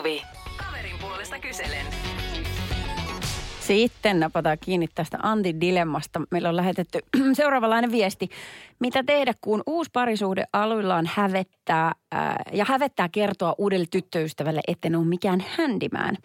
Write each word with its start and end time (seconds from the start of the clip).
Suvi. 0.00 0.22
Kaverin 0.56 0.98
puolesta 1.00 1.38
kyselen. 1.38 1.86
Sitten 3.60 4.20
napataan 4.20 4.58
kiinni 4.60 4.88
tästä 4.94 5.18
Antin 5.22 5.60
dilemmasta. 5.60 6.22
Meillä 6.30 6.48
on 6.48 6.56
lähetetty 6.56 6.98
seuraavanlainen 7.32 7.90
viesti. 7.92 8.28
Mitä 8.78 9.02
tehdä, 9.06 9.34
kun 9.40 9.62
uusi 9.66 9.90
parisuhde 9.92 10.44
aluillaan 10.52 11.10
hävettää 11.14 11.92
ää, 12.12 12.36
ja 12.52 12.64
hävettää 12.68 13.08
kertoa 13.08 13.54
uudelle 13.58 13.86
tyttöystävälle, 13.90 14.60
etten 14.68 14.96
ole 14.96 15.04
mikään 15.04 15.44
handyman. 15.56 16.16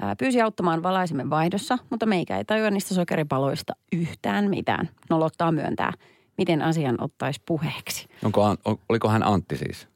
Ää, 0.00 0.16
pyysi 0.16 0.40
auttamaan 0.40 0.82
valaisimen 0.82 1.30
vaihdossa, 1.30 1.78
mutta 1.90 2.06
meikä 2.06 2.36
ei 2.38 2.44
tajua 2.44 2.70
niistä 2.70 2.94
sokeripaloista 2.94 3.72
yhtään 3.92 4.50
mitään. 4.50 4.88
Nolottaa 5.10 5.52
myöntää. 5.52 5.92
Miten 6.38 6.62
asian 6.62 6.96
ottaisi 7.00 7.42
puheeksi? 7.46 8.08
Onko, 8.24 8.56
oliko 8.88 9.08
hän 9.08 9.22
Antti 9.22 9.56
siis? 9.56 9.88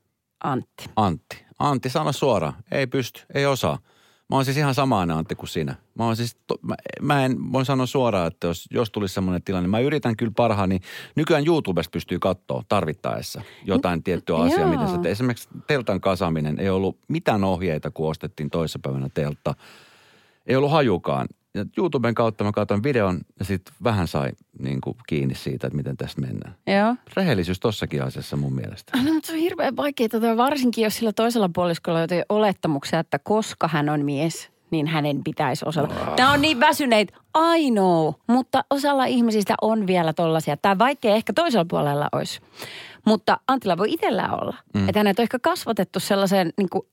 Antti. 0.44 0.84
Antti. 0.96 1.49
Antti, 1.60 1.90
sano 1.90 2.12
suoraan. 2.12 2.54
Ei 2.70 2.86
pysty, 2.86 3.22
ei 3.34 3.46
osaa. 3.46 3.78
Mä 4.30 4.36
oon 4.36 4.44
siis 4.44 4.56
ihan 4.56 4.74
samaan 4.74 5.10
Antti 5.10 5.34
kuin 5.34 5.48
sinä. 5.48 5.74
Mä, 5.94 6.04
oon 6.04 6.16
siis, 6.16 6.36
to, 6.46 6.58
mä, 6.62 6.74
mä 7.00 7.24
en 7.24 7.52
voi 7.52 7.64
sanoa 7.64 7.86
suoraan, 7.86 8.26
että 8.26 8.46
jos, 8.46 8.68
jos 8.70 8.90
tulisi 8.90 9.14
semmoinen 9.14 9.42
tilanne, 9.42 9.68
mä 9.68 9.78
yritän 9.78 10.16
kyllä 10.16 10.32
parhaani. 10.36 10.80
Nykyään 11.16 11.46
YouTubesta 11.46 11.90
pystyy 11.90 12.18
katsoa 12.18 12.62
tarvittaessa 12.68 13.42
jotain 13.64 14.02
tiettyä 14.02 14.36
asiaa, 14.36 14.60
joo. 14.60 14.70
miten 14.70 14.88
se 15.02 15.10
Esimerkiksi 15.10 15.48
teltan 15.66 16.00
kasaminen 16.00 16.58
ei 16.58 16.70
ollut 16.70 16.98
mitään 17.08 17.44
ohjeita, 17.44 17.90
kun 17.90 18.10
ostettiin 18.10 18.50
toissapäivänä 18.50 19.08
teltta. 19.14 19.54
Ei 20.46 20.56
ollut 20.56 20.70
hajukaan. 20.70 21.28
Ja 21.54 21.64
YouTuben 21.78 22.14
kautta 22.14 22.44
mä 22.44 22.52
katsoin 22.52 22.82
videon 22.82 23.20
ja 23.38 23.44
sitten 23.44 23.74
vähän 23.84 24.08
sai 24.08 24.30
niin 24.58 24.80
kuin, 24.80 24.96
kiinni 25.06 25.34
siitä, 25.34 25.66
että 25.66 25.76
miten 25.76 25.96
tästä 25.96 26.20
mennään. 26.20 26.54
Joo. 26.66 26.96
Rehellisyys 27.16 27.60
tossakin 27.60 28.02
asiassa 28.02 28.36
mun 28.36 28.54
mielestä. 28.54 28.96
No, 28.96 29.12
mutta 29.14 29.26
se 29.26 29.32
on 29.32 29.38
hirveän 29.38 29.76
vaikeaa, 29.76 30.36
varsinkin 30.36 30.84
jos 30.84 30.96
sillä 30.96 31.12
toisella 31.12 31.50
puoliskolla 31.54 31.98
on 31.98 32.02
jotain 32.02 32.24
olettamuksia, 32.28 32.98
että 32.98 33.18
koska 33.18 33.68
hän 33.68 33.88
on 33.88 34.04
mies, 34.04 34.50
niin 34.70 34.86
hänen 34.86 35.24
pitäisi 35.24 35.64
osata. 35.68 35.94
Nämä 36.18 36.32
on 36.32 36.40
niin 36.40 36.60
väsyneitä, 36.60 37.16
I 37.56 37.70
know, 37.70 38.12
mutta 38.26 38.64
osalla 38.70 39.04
ihmisistä 39.04 39.54
on 39.62 39.86
vielä 39.86 40.12
tollaisia. 40.12 40.56
Tämä 40.56 40.78
vaikea 40.78 41.14
ehkä 41.14 41.32
toisella 41.32 41.64
puolella 41.64 42.08
olisi. 42.12 42.40
Mutta 43.06 43.40
Antilla 43.48 43.78
voi 43.78 43.92
itsellä 43.92 44.28
olla. 44.32 44.56
Mm. 44.74 44.88
Että 44.88 44.98
hänet 44.98 45.18
on 45.18 45.22
ehkä 45.22 45.38
kasvatettu 45.38 46.00
sellaiseen 46.00 46.52
niin 46.56 46.68
kuin, 46.70 46.86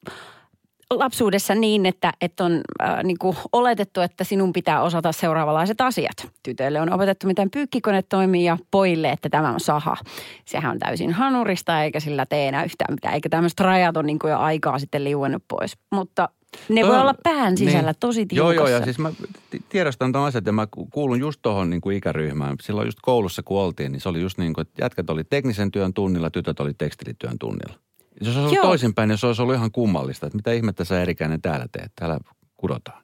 lapsuudessa 0.93 1.55
niin, 1.55 1.85
että, 1.85 2.13
että 2.21 2.43
on 2.43 2.61
äh, 2.83 3.03
niin 3.03 3.17
kuin 3.19 3.37
oletettu, 3.53 4.01
että 4.01 4.23
sinun 4.23 4.53
pitää 4.53 4.81
osata 4.81 5.11
seuraavanlaiset 5.11 5.81
asiat. 5.81 6.27
Tytöille 6.43 6.81
on 6.81 6.93
opetettu, 6.93 7.27
miten 7.27 7.51
pyykkikone 7.51 8.01
toimii 8.01 8.43
ja 8.45 8.57
pojille, 8.71 9.09
että 9.11 9.29
tämä 9.29 9.53
on 9.53 9.59
saha. 9.59 9.97
Sehän 10.45 10.71
on 10.71 10.79
täysin 10.79 11.13
hanurista 11.13 11.83
eikä 11.83 11.99
sillä 11.99 12.25
tee 12.25 12.47
enää 12.47 12.63
yhtään 12.63 12.93
mitään. 12.93 13.13
Eikä 13.13 13.29
tämmöiset 13.29 13.59
rajat 13.59 13.97
on 13.97 14.05
niin 14.05 14.19
kuin 14.19 14.31
jo 14.31 14.37
aikaa 14.39 14.79
sitten 14.79 15.03
liuennut 15.03 15.43
pois. 15.47 15.77
Mutta 15.91 16.29
ne 16.69 16.81
Toi 16.81 16.89
voi 16.89 16.95
on- 16.95 17.01
olla 17.01 17.15
pään 17.23 17.57
sisällä 17.57 17.91
niin. 17.91 17.99
tosi 17.99 18.19
Joo, 18.31 18.49
tiukassa. 18.49 18.53
joo, 18.71 18.79
ja 18.79 18.83
siis 18.83 18.99
mä 18.99 19.11
ti- 19.49 19.63
tiedostan 19.69 20.11
tuon 20.11 20.25
asian, 20.25 20.43
ja 20.45 20.51
mä 20.51 20.67
ku- 20.71 20.85
kuulun 20.93 21.19
just 21.19 21.39
tuohon 21.41 21.69
niin 21.69 21.81
kuin 21.81 21.97
ikäryhmään. 21.97 22.55
Silloin 22.61 22.87
just 22.87 22.97
koulussa, 23.01 23.43
kun 23.43 23.59
oltiin, 23.61 23.91
niin 23.91 24.01
se 24.01 24.09
oli 24.09 24.21
just 24.21 24.37
niin 24.37 24.53
kuin, 24.53 24.61
että 24.67 24.83
jätkät 24.85 25.09
oli 25.09 25.23
teknisen 25.23 25.71
työn 25.71 25.93
tunnilla, 25.93 26.29
tytöt 26.29 26.59
oli 26.59 26.73
tekstilityön 26.73 27.39
tunnilla. 27.39 27.75
Jos 28.21 28.33
se 28.33 28.39
olisi 28.39 28.55
ollut 28.55 28.69
toisinpäin, 28.69 29.09
niin 29.09 29.17
se 29.17 29.27
olisi 29.27 29.41
ollut 29.41 29.55
ihan 29.55 29.71
kummallista, 29.71 30.25
että 30.25 30.37
mitä 30.37 30.51
ihmettä 30.51 30.83
sä 30.83 31.01
erikäinen 31.01 31.41
täällä 31.41 31.65
teet, 31.71 31.91
täällä 31.95 32.19
kudotaan. 32.57 33.03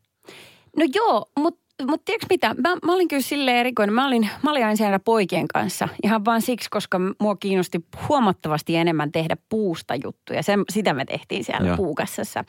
No 0.78 0.86
joo, 0.96 1.26
mutta 1.40 1.64
mut 1.90 2.06
tiedätkö 2.06 2.28
mitä? 2.30 2.54
Mä, 2.54 2.76
mä 2.86 2.94
olin 2.94 3.08
kyllä 3.08 3.22
silleen 3.22 3.58
erikoinen. 3.58 3.96
Mä 3.96 4.08
olin, 4.08 4.30
mä 4.44 4.52
olin 4.52 4.64
aina 4.64 4.76
siellä 4.76 5.00
poikien 5.00 5.48
kanssa. 5.48 5.88
Ihan 6.04 6.26
vaan 6.26 6.42
siksi, 6.42 6.70
koska 6.70 7.00
mua 7.20 7.36
kiinnosti 7.36 7.86
huomattavasti 8.10 8.76
enemmän 8.76 9.12
tehdä 9.12 9.38
puusta 9.50 9.96
juttuja. 10.04 10.44
Sen, 10.44 10.64
sitä 10.70 10.94
me 10.94 11.06
tehtiin 11.06 11.44
siellä 11.44 11.68
Joo. 11.68 11.78
puukassassa. 11.78 12.44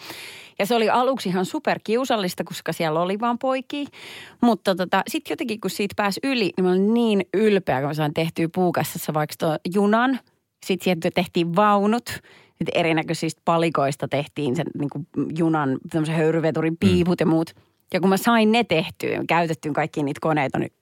Ja 0.58 0.66
se 0.66 0.74
oli 0.74 0.90
aluksi 0.90 1.28
ihan 1.28 1.44
superkiusallista, 1.44 2.44
koska 2.44 2.72
siellä 2.72 3.00
oli 3.00 3.20
vaan 3.20 3.38
poikia. 3.38 3.86
Mutta 4.40 4.74
tota, 4.74 5.02
sitten 5.08 5.32
jotenkin, 5.32 5.60
kun 5.60 5.70
siitä 5.70 5.94
pääsi 5.96 6.20
yli, 6.22 6.52
niin 6.56 6.64
mä 6.64 6.70
olin 6.70 6.94
niin 6.94 7.26
ylpeä, 7.34 7.80
kun 7.80 7.88
mä 7.88 7.94
sain 7.94 8.14
tehtyä 8.14 8.48
puukassassa 8.54 9.14
vaikka 9.14 9.34
tuon 9.38 9.58
junan. 9.74 10.20
Sitten 10.66 10.84
sieltä 10.84 11.10
tehtiin 11.14 11.56
vaunut. 11.56 12.10
Sitten 12.58 12.80
erinäköisistä 12.80 13.42
palikoista 13.44 14.08
tehtiin 14.08 14.56
sen 14.56 14.66
niin 14.78 14.90
kuin 14.90 15.06
junan, 15.38 15.78
tämmöisen 15.90 16.16
höyryveturin 16.16 16.76
piiput 16.76 17.20
ja 17.20 17.26
muut. 17.26 17.50
Ja 17.94 18.00
kun 18.00 18.08
mä 18.08 18.16
sain 18.16 18.52
ne 18.52 18.64
tehtyä, 18.64 19.20
käytettyä 19.28 19.72
kaikki 19.72 20.02
niitä 20.02 20.18
koneita, 20.20 20.58
niin 20.58 20.72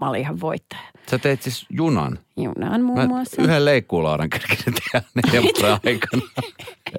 mä 0.00 0.08
olin 0.08 0.20
ihan 0.20 0.40
voittaja. 0.40 0.82
Sä 1.10 1.18
teit 1.18 1.42
siis 1.42 1.66
junan. 1.70 2.18
Junan 2.36 2.82
muun 2.82 2.98
Mä 2.98 3.06
muassa. 3.06 3.42
yhden 3.42 3.64
leikkuulaudan 3.64 4.30
kerkesin 4.30 4.74
tehdä 4.74 5.02
neljän 5.24 5.42
vuoden 5.42 5.72
aikana. 5.86 6.22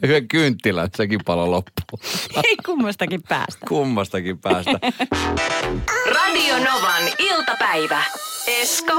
Yhden 0.03 0.27
kynttilän, 0.27 0.89
sekin 0.95 1.19
palo 1.25 1.51
loppuu. 1.51 1.99
Ei 2.49 2.57
kummastakin 2.65 3.23
päästä. 3.29 3.65
Kummastakin 3.67 4.37
päästä. 4.39 4.79
Radio 6.13 6.55
Novan 6.57 7.03
iltapäivä. 7.19 8.03
Esko 8.47 8.93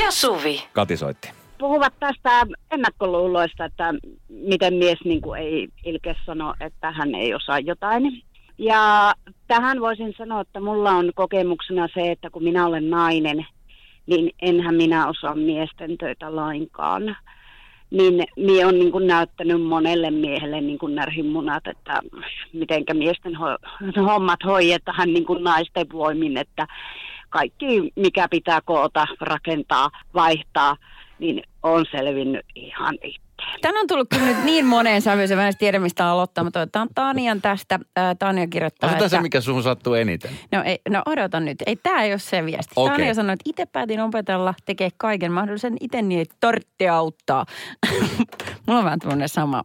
ja 0.00 0.10
Suvi. 0.10 0.62
Kati 0.72 0.96
soitti. 0.96 1.28
Puhuvat 1.58 1.94
tästä 2.00 2.46
ennakkoluuloista, 2.70 3.64
että 3.64 3.94
miten 4.28 4.74
mies 4.74 4.98
niin 5.04 5.20
kuin 5.20 5.40
ei 5.40 5.68
ilkeä 5.84 6.14
sano, 6.26 6.54
että 6.60 6.90
hän 6.90 7.14
ei 7.14 7.34
osaa 7.34 7.58
jotain. 7.58 8.22
Ja 8.58 9.14
tähän 9.46 9.80
voisin 9.80 10.14
sanoa, 10.18 10.40
että 10.40 10.60
mulla 10.60 10.90
on 10.90 11.10
kokemuksena 11.14 11.88
se, 11.94 12.10
että 12.10 12.30
kun 12.30 12.44
minä 12.44 12.66
olen 12.66 12.90
nainen, 12.90 13.46
niin 14.06 14.30
enhän 14.42 14.74
minä 14.74 15.08
osaa 15.08 15.34
miesten 15.34 15.98
töitä 15.98 16.36
lainkaan. 16.36 17.16
Niin 17.90 18.24
minä 18.36 18.68
on 18.68 18.74
niin 18.74 18.92
kuin 18.92 19.06
näyttänyt 19.06 19.62
monelle 19.62 20.10
miehelle 20.10 20.60
niin 20.60 20.78
kuin 20.78 20.94
närhimunat, 20.94 21.66
että 21.66 22.00
mitenkä 22.52 22.94
miesten 22.94 23.32
ho- 23.32 24.02
hommat 24.08 24.40
hoidetaan 24.44 25.12
niin 25.12 25.26
kuin 25.26 25.44
naisten 25.44 25.86
voimin, 25.92 26.36
että 26.36 26.66
kaikki 27.30 27.92
mikä 27.96 28.28
pitää 28.30 28.60
koota, 28.60 29.06
rakentaa, 29.20 29.90
vaihtaa, 30.14 30.76
niin 31.24 31.42
on 31.62 31.84
selvinnyt 31.90 32.46
ihan 32.54 32.94
itse. 33.02 33.24
Tän 33.62 33.76
on 33.76 33.86
tullut 33.86 34.08
kyllä 34.08 34.26
nyt 34.26 34.44
niin 34.44 34.66
moneen 34.66 35.02
sävyyn, 35.02 35.32
en 35.32 35.40
edes 35.40 35.56
tiedä 35.56 35.78
mistä 35.78 36.06
aloittaa. 36.06 36.44
Mutta 36.44 36.60
otetaan 36.60 36.88
Tanian 36.94 37.40
tästä. 37.42 37.78
Ää, 37.96 38.14
Tania 38.14 38.46
kirjoittaa, 38.46 38.88
Otetaan 38.90 39.06
että... 39.06 39.16
se, 39.16 39.22
mikä 39.22 39.40
suhun 39.40 39.62
sattuu 39.62 39.94
eniten. 39.94 40.30
No, 40.52 40.62
ei, 40.62 40.78
no 40.88 41.02
odota 41.06 41.40
nyt. 41.40 41.62
Ei 41.66 41.76
tämä 41.76 42.02
ei 42.02 42.12
ole 42.12 42.18
se 42.18 42.44
viesti. 42.44 42.72
Okei. 42.76 42.96
Tania 42.96 43.14
sanoi, 43.14 43.32
että 43.32 43.50
itse 43.50 43.66
päätin 43.66 44.00
opetella, 44.00 44.54
tekee 44.64 44.88
kaiken 44.96 45.32
mahdollisen 45.32 45.76
itse 45.80 46.02
niin, 46.02 46.20
että 46.20 46.36
tarvitse 46.40 46.88
auttaa. 46.88 47.46
Mulla 48.66 48.78
on 48.78 48.84
vähän 48.84 48.98
tämmöinen 48.98 49.28
sama. 49.28 49.64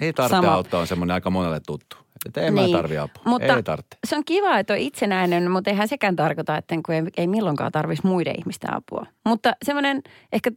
Ei 0.00 0.12
tarvitse 0.12 0.36
Sama. 0.36 0.54
auttaa, 0.54 0.80
on 0.80 0.86
semmoinen 0.86 1.14
aika 1.14 1.30
monelle 1.30 1.60
tuttu. 1.66 1.96
Että 2.26 2.40
en 2.40 2.54
niin. 2.54 2.70
Mä 2.70 2.76
tarvi 2.76 2.98
apua. 2.98 3.22
Mutta 3.24 3.56
ei 3.56 3.62
tarvitse. 3.62 3.98
se 4.06 4.16
on 4.16 4.24
kiva, 4.24 4.58
että 4.58 4.72
on 4.72 4.78
itsenäinen, 4.78 5.50
mutta 5.50 5.70
eihän 5.70 5.88
sekään 5.88 6.16
tarkoita, 6.16 6.56
että 6.56 6.74
kun 6.86 6.94
ei, 6.94 7.02
ei 7.16 7.26
milloinkaan 7.26 7.72
tarvitsisi 7.72 8.06
muiden 8.06 8.34
ihmisten 8.38 8.74
apua. 8.74 9.06
Mutta 9.24 9.52
semmoinen 9.64 10.02
ehkä 10.32 10.50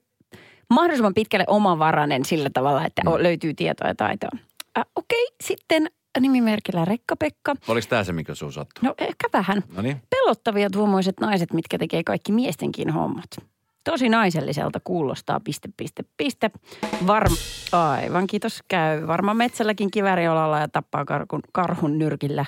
mahdollisimman 0.71 1.13
pitkälle 1.13 1.45
omavarainen 1.47 2.25
sillä 2.25 2.49
tavalla, 2.53 2.85
että 2.85 3.01
mm. 3.01 3.11
löytyy 3.17 3.53
tietoa 3.53 3.87
ja 3.87 3.95
taitoa. 3.95 4.29
Äh, 4.77 4.85
Okei, 4.95 5.27
sitten 5.43 5.87
nimimerkillä 6.19 6.85
Rekka-Pekka. 6.85 7.55
Oliko 7.67 7.87
tämä 7.89 8.03
se, 8.03 8.13
mikä 8.13 8.35
sun 8.35 8.53
sattuu? 8.53 8.87
No 8.87 8.93
ehkä 8.97 9.27
vähän. 9.33 9.63
No 9.75 9.81
niin. 9.81 10.01
Pelottavia 10.09 10.69
tuommoiset 10.69 11.19
naiset, 11.19 11.53
mitkä 11.53 11.77
tekee 11.77 12.03
kaikki 12.03 12.31
miestenkin 12.31 12.89
hommat. 12.89 13.27
Tosi 13.83 14.09
naiselliselta 14.09 14.79
kuulostaa, 14.83 15.39
piste, 15.39 15.69
piste, 15.77 16.03
piste. 16.17 16.51
Varm... 17.07 17.35
Aivan, 17.71 18.27
kiitos. 18.27 18.59
Käy 18.67 19.07
varmaan 19.07 19.37
metsälläkin 19.37 19.91
kiväriolalla 19.91 20.59
ja 20.59 20.67
tappaa 20.67 21.05
karkun, 21.05 21.41
karhun 21.51 21.99
nyrkillä. 21.99 22.45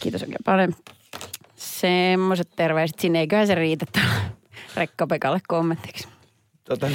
Kiitos 0.00 0.22
oikein 0.22 0.44
paljon. 0.44 0.74
Semmoiset 1.56 2.48
terveiset 2.56 2.98
sinne. 2.98 3.20
Eiköhän 3.20 3.46
se 3.46 3.54
riitä 3.54 3.86
Rekka-Pekalle 4.76 5.40
kommentiksi. 5.48 6.08
Tota, 6.70 6.88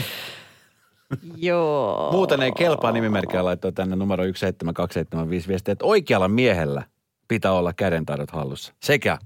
Joo. 1.38 2.10
muuten 2.12 2.42
ei 2.42 2.52
kelpaa 2.52 2.92
nimimerkkiä 2.92 3.46
laittaa 3.46 3.72
tänne 3.72 3.96
numero 3.96 4.24
17275 4.24 5.48
viestiä, 5.48 5.72
että 5.72 5.86
oikealla 5.86 6.28
miehellä 6.28 6.84
pitää 7.28 7.52
olla 7.52 7.74
kädentaidot 7.74 8.32
hallussa 8.32 8.74
sekä 8.84 9.18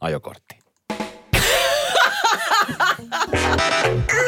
ajokortti. 0.00 0.58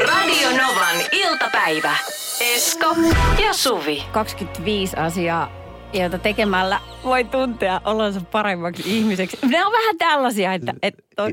Radio 0.07 0.51
Novan 0.51 0.97
iltapäivä. 1.13 1.97
Esko 2.41 2.97
ja 3.45 3.53
Suvi. 3.53 4.05
25 4.13 4.97
asiaa, 4.97 5.53
joita 5.93 6.19
tekemällä 6.19 6.81
voi 7.05 7.25
tuntea 7.25 7.81
olonsa 7.85 8.21
paremmaksi 8.21 8.83
ihmiseksi. 8.87 9.39
Ne 9.47 9.67
on 9.67 9.73
vähän 9.73 9.99
tällaisia, 9.99 10.55
että, 10.55 10.75
että 10.83 11.23
on 11.23 11.33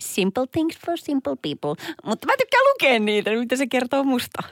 simple 0.00 0.46
things 0.52 0.78
for 0.86 0.98
simple 0.98 1.36
people. 1.42 1.84
Mutta 2.04 2.26
mä 2.26 2.32
tykkään 2.38 2.64
lukea 2.64 2.98
niitä, 3.00 3.30
mitä 3.30 3.56
se 3.56 3.66
kertoo 3.66 4.04
musta. 4.04 4.42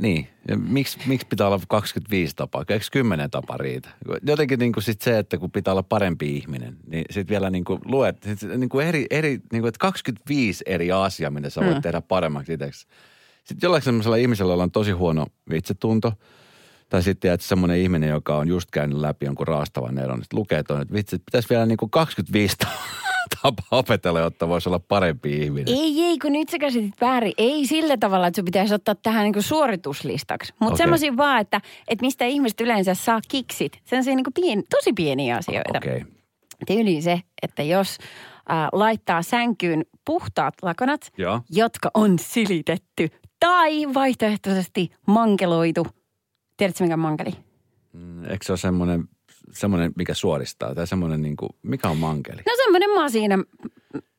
Niin. 0.00 0.28
Ja 0.48 0.56
miksi, 0.56 0.98
miksi 1.06 1.26
pitää 1.26 1.46
olla 1.46 1.60
25 1.68 2.36
tapaa? 2.36 2.64
Eikö 2.68 2.84
10 2.92 3.30
tapaa 3.30 3.56
riitä? 3.56 3.88
Jotenkin 4.26 4.58
niin 4.58 4.72
kuin 4.72 4.84
sit 4.84 5.00
se, 5.00 5.18
että 5.18 5.38
kun 5.38 5.50
pitää 5.50 5.72
olla 5.72 5.82
parempi 5.82 6.36
ihminen, 6.36 6.76
niin 6.86 7.04
sitten 7.10 7.32
vielä 7.32 7.50
niin 7.50 7.64
kuin 7.64 7.80
luet, 7.84 8.22
sit 8.22 8.42
niin 8.56 8.68
kuin 8.68 8.86
eri, 8.86 9.06
eri 9.10 9.30
niin 9.30 9.62
kuin, 9.62 9.68
että 9.68 9.78
25 9.78 10.64
eri 10.66 10.92
asiaa, 10.92 11.30
mitä 11.30 11.50
sä 11.50 11.60
voit 11.60 11.74
Mm. 11.74 11.82
tehdä 11.82 12.00
paremmaksi 12.00 12.52
itseksi. 12.52 12.86
Sitten 13.44 13.66
jollain 13.66 13.82
sellaisella 13.82 14.16
ihmisellä, 14.16 14.52
jolla 14.52 14.62
on 14.62 14.70
tosi 14.70 14.90
huono 14.90 15.26
itsetunto, 15.54 16.12
Tai 16.88 17.02
sitten 17.02 17.32
että 17.32 17.46
semmoinen 17.46 17.78
ihminen, 17.78 18.08
joka 18.08 18.36
on 18.36 18.48
just 18.48 18.70
käynyt 18.70 18.98
läpi 18.98 19.26
jonkun 19.26 19.46
raastavan 19.46 19.98
eron, 19.98 20.22
että 20.22 20.36
lukee 20.36 20.62
tuon, 20.62 20.82
että 20.82 20.94
vitsi, 20.94 21.18
pitäisi 21.18 21.48
vielä 21.48 21.66
niin 21.66 21.76
kuin 21.78 21.90
25 21.90 22.56
tapaa 22.58 22.86
opetella, 23.70 24.20
jotta 24.20 24.48
voisi 24.48 24.68
olla 24.68 24.78
parempi 24.78 25.42
ihminen. 25.42 25.74
Ei, 25.74 26.02
ei, 26.02 26.18
kun 26.18 26.32
nyt 26.32 26.48
sä 26.48 26.58
käsitit 26.58 27.00
väärin. 27.00 27.32
Ei 27.38 27.66
sillä 27.66 27.96
tavalla, 27.96 28.26
että 28.26 28.38
sun 28.38 28.44
pitäisi 28.44 28.74
ottaa 28.74 28.94
tähän 28.94 29.24
niin 29.24 29.42
suorituslistaksi. 29.42 30.52
Mutta 30.60 30.74
okay. 30.74 30.84
semmoisia 30.84 31.16
vaan, 31.16 31.40
että, 31.40 31.60
että 31.88 32.04
mistä 32.04 32.24
ihmiset 32.24 32.60
yleensä 32.60 32.94
saa 32.94 33.20
kiksit. 33.28 33.80
Sellaisia 33.84 34.14
niin 34.14 34.24
pien, 34.34 34.62
tosi 34.70 34.92
pieniä 34.92 35.36
asioita. 35.36 35.78
Okei. 35.78 35.96
Okay. 35.96 36.12
Tyyliin 36.66 37.02
se, 37.02 37.20
että 37.42 37.62
jos 37.62 37.98
äh, 38.50 38.68
laittaa 38.72 39.22
sänkyyn 39.22 39.84
puhtaat 40.04 40.54
lakanat, 40.62 41.12
Joo. 41.18 41.40
jotka 41.50 41.90
on 41.94 42.18
silitetty 42.18 43.08
tai 43.40 43.94
vaihtoehtoisesti 43.94 44.90
mankeloitu. 45.06 45.86
Tiedätkö 46.56 46.84
mikä 46.84 46.94
on 46.94 47.00
mankeli? 47.00 47.30
Mm, 47.92 48.24
Eikö 48.24 48.44
se 48.44 48.52
ole 48.52 48.58
semmoinen, 48.58 49.08
semmoinen, 49.52 49.92
mikä 49.96 50.14
suoristaa? 50.14 50.74
Tai 50.74 50.86
semmoinen, 50.86 51.22
niin 51.22 51.36
kuin, 51.36 51.50
mikä 51.62 51.88
on 51.88 51.96
mankeli? 51.96 52.36
No 52.46 52.52
semmoinen 52.64 52.90
masina, 52.94 53.38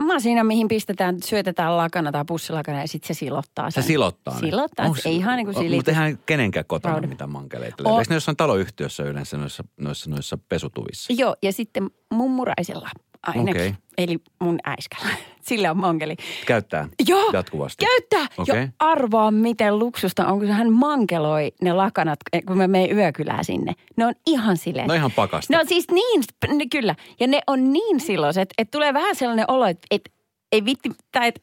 masina, 0.04 0.44
mihin 0.44 0.68
pistetään, 0.68 1.18
syötetään 1.24 1.78
lakana 1.78 2.12
tai 2.12 2.26
pussilakana 2.28 2.82
ja 2.82 2.88
sitten 2.88 3.16
se 3.16 3.20
silottaa 3.20 3.72
Se 3.72 3.74
sen. 3.74 3.84
silottaa 3.84 4.34
ne. 4.34 4.40
Silottaa, 4.50 4.86
Onks- 4.88 5.02
ei 5.06 5.16
ihan 5.16 5.38
niin 5.38 5.46
kuin 5.48 5.58
o- 5.58 5.60
silitys. 5.60 5.78
Mutta 5.78 5.92
eihän 5.92 6.20
kenenkään 6.26 6.66
kotona 6.66 6.94
Rauda. 6.94 7.08
mitään 7.08 7.30
mankeleita. 7.30 7.84
On. 7.86 8.00
Eikö 8.00 8.10
ne 8.10 8.16
jossain 8.16 8.38
taloyhtiössä 8.38 9.04
yleensä 9.04 9.38
noissa, 9.38 9.64
noissa, 9.78 10.10
noissa 10.10 10.38
pesutuvissa? 10.50 11.14
Joo, 11.18 11.36
ja 11.44 11.54
sitten 11.54 11.90
mummuraisella 12.14 12.90
ainakin. 13.24 13.50
Okei. 13.62 13.74
Eli 13.98 14.18
mun 14.42 14.60
äiskällä. 14.66 15.16
Sillä 15.48 15.72
on 15.72 15.78
mankeli. 15.78 16.16
Käyttää 16.46 16.90
Joo, 17.08 17.30
jatkuvasti? 17.34 17.86
käyttää. 17.86 18.38
Okei. 18.38 18.62
Jo 18.62 18.68
arvaa, 18.80 19.32
miten 19.32 19.80
luksusta 19.80 20.28
on, 20.28 20.40
kun 20.40 20.48
hän 20.48 20.74
mankeloi 20.74 21.52
ne 21.62 21.74
lakanat, 21.74 22.20
eh, 22.34 22.44
kun 22.46 22.58
mä 22.58 22.68
menen 22.68 22.98
yökylään 22.98 23.46
sinne. 23.46 23.74
Ne 23.96 24.06
on 24.06 24.14
ihan 24.26 24.58
silleen. 24.58 24.88
No 24.88 24.94
ihan 24.94 25.12
pakasta. 25.12 25.54
Ne 25.54 25.60
on 25.60 25.68
siis 25.68 25.92
niin, 25.92 26.24
ne, 26.48 26.66
kyllä. 26.72 26.96
Ja 27.20 27.28
ne 27.28 27.40
on 27.48 27.74
niin 27.74 28.00
siloiset, 28.00 28.50
että 28.58 28.72
tulee 28.72 28.94
vähän 28.94 29.16
sellainen 29.16 29.46
olo, 29.48 29.66
että, 29.66 29.88
että 29.92 30.12
ei 30.52 30.66
vitti, 30.66 30.90
tai 31.12 31.28
että 31.28 31.42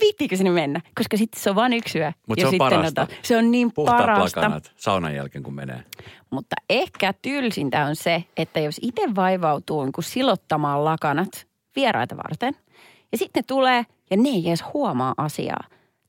viittiikö 0.00 0.36
sinne 0.36 0.50
mennä? 0.50 0.80
Koska 0.94 1.16
sitten 1.16 1.42
se 1.42 1.50
on 1.50 1.56
vain 1.56 1.72
yksi 1.72 1.98
yö. 1.98 2.12
Mut 2.28 2.38
ja 2.38 2.42
se 2.42 2.46
on 2.46 2.50
sitten 2.50 2.68
parasta. 2.70 3.06
se 3.22 3.36
on 3.36 3.50
niin 3.50 3.72
Puhtaat 3.72 3.98
parasta. 3.98 4.40
lakanat 4.40 4.72
saunan 4.76 5.14
jälkeen, 5.14 5.42
kun 5.44 5.54
menee. 5.54 5.84
Mutta 6.30 6.56
ehkä 6.70 7.14
tylsintä 7.22 7.84
on 7.84 7.96
se, 7.96 8.24
että 8.36 8.60
jos 8.60 8.80
itse 8.82 9.02
vaivautuu 9.16 9.84
niin 9.84 9.92
kuin 9.92 10.04
silottamaan 10.04 10.84
lakanat 10.84 11.46
vieraita 11.76 12.16
varten, 12.16 12.56
ja 13.14 13.18
sitten 13.18 13.40
ne 13.40 13.44
tulee 13.46 13.86
ja 14.10 14.16
ne 14.16 14.28
ei 14.28 14.48
edes 14.48 14.64
huomaa 14.72 15.14
asiaa. 15.16 15.64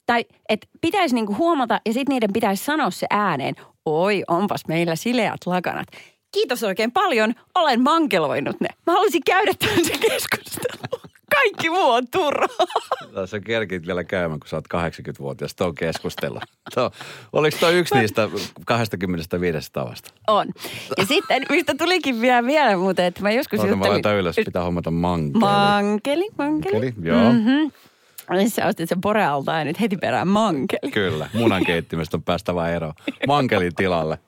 Tai 0.05 0.25
että 0.49 0.67
pitäisi 0.81 1.15
niinku 1.15 1.35
huomata 1.35 1.81
ja 1.85 1.93
sitten 1.93 2.13
niiden 2.13 2.33
pitäisi 2.33 2.65
sanoa 2.65 2.91
se 2.91 3.07
ääneen, 3.09 3.55
oi 3.85 4.23
onpas 4.27 4.61
meillä 4.67 4.95
sileät 4.95 5.45
lakanat. 5.45 5.87
Kiitos 6.31 6.63
oikein 6.63 6.91
paljon, 6.91 7.33
olen 7.55 7.81
mankeloinut 7.81 8.59
ne. 8.59 8.67
Mä 8.87 8.93
haluaisin 8.93 9.21
käydä 9.25 9.51
tämmöisen 9.59 9.99
keskustelun. 9.99 11.04
Kaikki 11.35 11.69
muu 11.69 11.91
on 11.91 12.07
turhaa. 12.11 13.25
Sä 13.25 13.39
kerkit 13.39 13.87
vielä 13.87 14.03
käymään, 14.03 14.39
kun 14.39 14.49
sä 14.49 14.55
oot 14.55 14.65
80-vuotias 14.73 15.55
tuon 15.55 15.75
keskustella. 15.75 16.41
Tuo, 16.73 16.91
oliko 17.33 17.57
tuo 17.59 17.69
yksi 17.69 17.95
niistä 17.95 18.29
25 18.65 19.71
tavasta? 19.73 20.11
On. 20.27 20.47
Ja 20.97 21.05
sitten, 21.05 21.45
mistä 21.49 21.75
tulikin 21.77 22.21
vielä, 22.21 22.47
vielä 22.47 22.77
muuten, 22.77 23.05
että 23.05 23.21
mä 23.21 23.31
joskus 23.31 23.59
Oota, 23.59 23.71
mä 23.71 23.75
juttelin... 23.75 23.93
laitan 23.93 24.15
ylös, 24.15 24.35
pitää 24.35 24.63
hommata 24.63 24.91
mankeli. 24.91 25.39
Mankeli, 25.39 26.29
mankeli. 26.37 26.73
Mankeli, 26.73 26.93
joo. 27.01 27.31
Mm-hmm. 27.31 27.71
Sä 28.47 28.65
ostit 28.65 28.89
sen 28.89 29.01
porealta 29.01 29.51
ja 29.51 29.65
nyt 29.65 29.79
heti 29.79 29.97
perään 29.97 30.27
mankeli. 30.27 30.91
Kyllä, 30.91 31.29
munankeittimestä 31.33 32.17
on 32.17 32.23
päästävä 32.23 32.69
ero. 32.69 32.93
Mankelin 33.27 33.75
tilalle. 33.75 34.19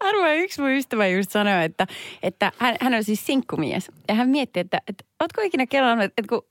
Arvoa 0.00 0.32
yksi 0.32 0.60
mun 0.60 0.70
ystävä 0.70 1.06
just 1.06 1.30
sanoi, 1.30 1.64
että, 1.64 1.86
että 2.22 2.52
hän, 2.58 2.76
hän 2.80 2.94
on 2.94 3.04
siis 3.04 3.26
sinkkumies. 3.26 3.90
Ja 4.08 4.14
hän 4.14 4.28
mietti, 4.28 4.60
että, 4.60 4.80
että 4.88 5.04
ootko 5.20 5.40
ikinä 5.40 5.66
kelannut, 5.66 6.04
että, 6.04 6.22
kun, 6.28 6.42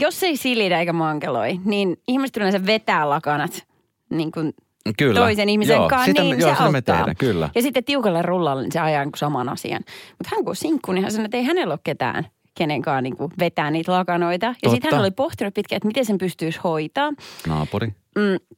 jos 0.00 0.22
ei 0.22 0.36
silidä 0.36 0.78
eikä 0.80 0.92
mankeloi, 0.92 1.60
niin 1.64 1.96
ihmiset 2.08 2.36
yleensä 2.36 2.66
vetää 2.66 3.08
lakanat 3.08 3.66
niin 4.10 4.32
kuin 4.32 4.52
Kyllä. 4.98 5.20
toisen 5.20 5.48
ihmisen 5.48 5.76
joo, 5.76 5.88
kanssa, 5.88 6.06
sitä, 6.06 6.22
niin 6.22 6.36
me- 6.36 6.40
se 6.42 6.48
joo, 6.48 6.54
sitä 6.54 6.64
auttaa. 6.64 6.96
tehdään, 6.96 7.16
kyllä. 7.16 7.50
Ja 7.54 7.62
sitten 7.62 7.84
tiukalle 7.84 8.22
rullalle 8.22 8.62
niin 8.62 8.72
se 8.72 8.80
ajaa 8.80 9.04
niin 9.04 9.12
saman 9.16 9.48
asian. 9.48 9.80
Mutta 10.10 10.28
hän 10.30 10.44
kun 10.44 10.48
on 10.50 10.56
sinkku, 10.56 10.92
niin 10.92 11.02
hän 11.02 11.12
sanoi, 11.12 11.24
että 11.24 11.36
ei 11.36 11.44
hänellä 11.44 11.72
ole 11.72 11.80
ketään 11.84 12.26
kenenkaan 12.54 13.04
niin 13.04 13.16
kuin 13.16 13.32
vetää 13.38 13.70
niitä 13.70 13.92
lakanoita. 13.92 14.54
Ja 14.62 14.70
sitten 14.70 14.90
hän 14.92 15.00
oli 15.00 15.10
pohtinut 15.10 15.54
pitkään, 15.54 15.76
että 15.76 15.86
miten 15.86 16.04
sen 16.04 16.18
pystyisi 16.18 16.60
hoitaa. 16.64 17.12
Naapuri. 17.46 17.86
Mm. 18.18 18.56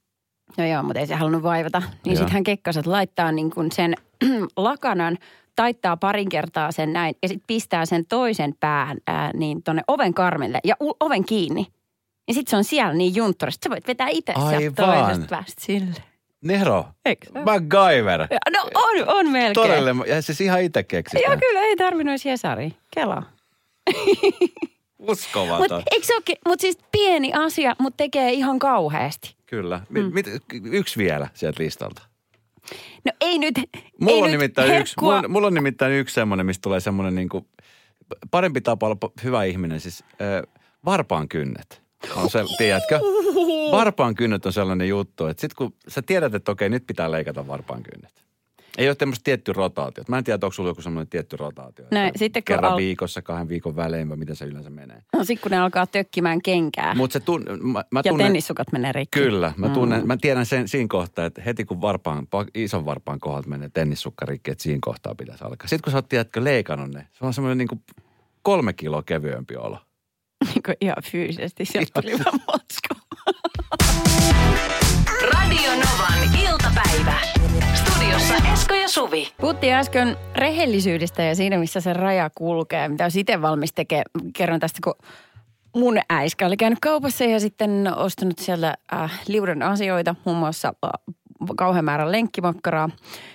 No 0.59 0.67
joo, 0.67 0.83
mutta 0.83 1.01
ei 1.01 1.07
se 1.07 1.15
halunnut 1.15 1.43
vaivata. 1.43 1.83
Niin 2.07 2.17
sitten 2.17 2.33
hän 2.33 2.45
kekkasi, 2.45 2.79
että 2.79 2.91
laittaa 2.91 3.33
niin 3.33 3.51
kuin 3.51 3.73
sen 3.73 3.95
lakanan, 4.57 5.19
taittaa 5.57 5.97
parin 5.97 6.29
kertaa 6.29 6.73
sen 6.73 6.93
näin 6.93 7.15
ja 7.23 7.29
sitten 7.29 7.45
pistää 7.47 7.87
sen 7.87 8.07
toisen 8.07 8.55
päähän 8.61 8.99
ää, 9.07 9.31
niin 9.35 9.63
tonne 9.63 9.83
oven 9.89 10.15
karmelle 10.15 10.59
ja 10.65 10.75
u- 10.83 10.97
oven 11.01 11.25
kiinni. 11.25 11.67
Ja 12.29 12.35
sitten 12.35 12.51
se 12.51 12.57
on 12.57 12.65
siellä 12.65 12.93
niin 12.95 13.15
juntturista. 13.15 13.65
Sä 13.65 13.71
voit 13.71 13.87
vetää 13.87 14.09
itse 14.11 14.33
sieltä 14.49 14.83
toisesta 14.83 15.27
päästä 15.31 15.63
sille. 15.65 15.95
Nero. 16.45 16.85
Eikö? 17.05 17.27
MacGyver. 17.45 18.21
No 18.53 18.69
on, 18.75 19.09
on 19.09 19.29
melkein. 19.31 19.55
Todella, 19.55 20.05
ja 20.07 20.23
siis 20.23 20.41
ihan 20.41 20.63
itse 20.63 20.83
keksit. 20.83 21.21
Joo, 21.27 21.37
kyllä, 21.37 21.61
ei 21.61 21.77
tarvinnut 21.77 22.13
edes 22.13 22.27
Jesari. 22.27 22.73
Kela. 22.95 23.23
Uskomaton. 25.09 25.59
Mutta 25.59 25.83
eikö 25.91 26.07
se 26.07 26.15
ole, 26.15 26.39
mut 26.49 26.61
siis 26.61 26.79
pieni 26.93 27.33
asia, 27.33 27.77
mutta 27.79 27.97
tekee 27.97 28.33
ihan 28.33 28.59
kauheasti. 28.59 29.37
Kyllä. 29.47 29.81
Mm. 29.89 30.11
Mit, 30.15 30.27
yksi 30.65 30.99
vielä 30.99 31.29
sieltä 31.35 31.63
listalta. 31.63 32.03
No 33.05 33.13
ei 33.21 33.39
nyt, 33.39 33.55
Mulla 34.01 34.13
ei 34.13 34.19
on, 34.19 34.23
nyt 34.23 34.33
nimittäin 34.33 34.81
yksi, 34.81 34.95
mulla, 35.01 35.29
mulla 35.29 35.47
on 35.47 35.55
nimittäin 35.55 35.93
yksi 35.93 36.15
semmoinen, 36.15 36.47
mistä 36.47 36.63
tulee 36.63 36.81
semmoinen 36.81 37.15
niin 37.15 37.29
kuin, 37.29 37.47
parempi 38.31 38.61
tapa 38.61 38.87
olla 38.87 39.13
hyvä 39.25 39.45
ihminen, 39.45 39.81
siis 39.81 40.05
äh, 40.05 40.53
varpaan 40.85 41.29
kynnet. 41.29 41.83
On 42.17 42.31
se, 42.31 42.45
tiedätkö? 42.59 43.01
Varpaan 43.73 44.15
kynnet 44.15 44.47
on 44.47 44.53
sellainen 44.53 44.89
juttu, 44.89 45.27
että 45.27 45.41
sit 45.41 45.55
kun 45.55 45.75
sä 45.89 46.03
tiedät, 46.03 46.35
että 46.35 46.53
okei, 46.53 46.69
nyt 46.69 46.87
pitää 46.87 47.11
leikata 47.11 47.47
varpaan 47.47 47.83
kynnet. 47.83 48.25
Ei 48.79 48.89
ole 48.89 48.95
tämmöistä 48.95 49.25
tietty 49.25 49.53
rotaatio. 49.53 50.05
Mä 50.09 50.19
en 50.19 50.25
tiedä, 50.25 50.39
onko 50.47 50.53
sulla 50.53 50.71
joku 50.71 50.83
semmoinen 50.83 51.09
tietty 51.09 51.37
rotaatio. 51.37 51.85
Että 51.85 52.19
sitten 52.19 52.43
kun 52.43 52.45
Kerran 52.45 52.73
al- 52.73 52.79
viikossa, 52.79 53.23
kahden 53.23 53.49
viikon 53.49 53.77
välein, 53.77 54.09
vai 54.09 54.17
miten 54.17 54.37
se 54.37 54.45
yleensä 54.45 54.71
menee. 54.71 55.03
No 55.13 55.25
sit 55.25 55.41
kun 55.41 55.51
ne 55.51 55.59
alkaa 55.59 55.87
tökkimään 55.87 56.43
kenkää. 56.43 56.95
Mutta 56.95 57.13
se 57.13 57.21
tun, 57.21 57.45
mä, 57.63 57.85
mä 57.91 58.01
ja 58.05 58.11
tunnen, 58.11 58.27
tennissukat 58.27 58.73
menee 58.73 58.93
rikki. 58.93 59.19
Kyllä, 59.21 59.53
mä, 59.57 59.69
tunnen, 59.69 60.07
mä 60.07 60.17
tiedän 60.17 60.47
sen 60.47 60.69
siinä 60.69 60.87
kohtaa, 60.89 61.27
että 61.27 61.43
heti 61.43 61.65
kun 61.65 61.81
varpaan, 61.81 62.25
pa- 62.37 62.51
ison 62.55 62.85
varpaan 62.85 63.21
kohdalta 63.21 63.49
menee 63.49 63.71
tennissukka 63.75 64.27
rikki, 64.27 64.51
että 64.51 64.63
siinä 64.63 64.79
kohtaa 64.83 65.15
pitäisi 65.15 65.45
alkaa. 65.45 65.69
Sitten 65.69 65.83
kun 65.85 65.91
sä 65.91 65.99
oot, 65.99 66.09
tiedätkö, 66.09 66.45
leikannut 66.45 66.91
ne, 66.91 67.07
se 67.13 67.27
on 67.27 67.35
semmoinen 67.35 67.59
niin 67.59 67.69
kuin 67.69 67.81
kolme 68.43 68.73
kiloa 68.73 69.03
kevyempi 69.03 69.57
olo. 69.57 69.79
Niin 70.55 70.63
kuin 70.63 70.77
ihan 70.81 70.97
fyysisesti. 71.05 71.65
Sieltä 71.65 72.01
tuli 72.03 72.13
vaan 72.13 72.41
matsko. 72.47 72.95
Radio 75.33 75.71
Novan 75.71 76.39
iltapäivä. 76.49 77.42
Studiossa 77.91 78.35
Esko 78.53 78.75
ja 78.75 78.89
Suvi. 78.89 79.29
Puhuttiin 79.41 79.75
äsken 79.75 80.17
rehellisyydestä 80.37 81.23
ja 81.23 81.35
siinä, 81.35 81.59
missä 81.59 81.81
se 81.81 81.93
raja 81.93 82.31
kulkee. 82.35 82.89
Mitä 82.89 83.05
olisi 83.05 83.21
itse 83.21 83.43
valmis 83.43 83.73
tekemään. 83.73 84.05
Kerron 84.37 84.61
tästä, 84.61 84.79
kun 84.85 84.95
mun 85.77 85.99
äiskä 86.11 86.47
oli 86.47 86.57
käynyt 86.57 86.79
kaupassa 86.81 87.25
ja 87.25 87.41
sitten 87.41 87.89
ostanut 87.97 88.39
siellä 88.39 88.75
äh, 88.93 89.21
liudan 89.29 89.63
asioita. 89.63 90.15
Muun 90.25 90.39
muassa 90.39 90.75
äh, 90.85 90.91
kauhean 91.57 91.85
määrän 91.85 92.13
lenkkimakkaraa 92.13 92.91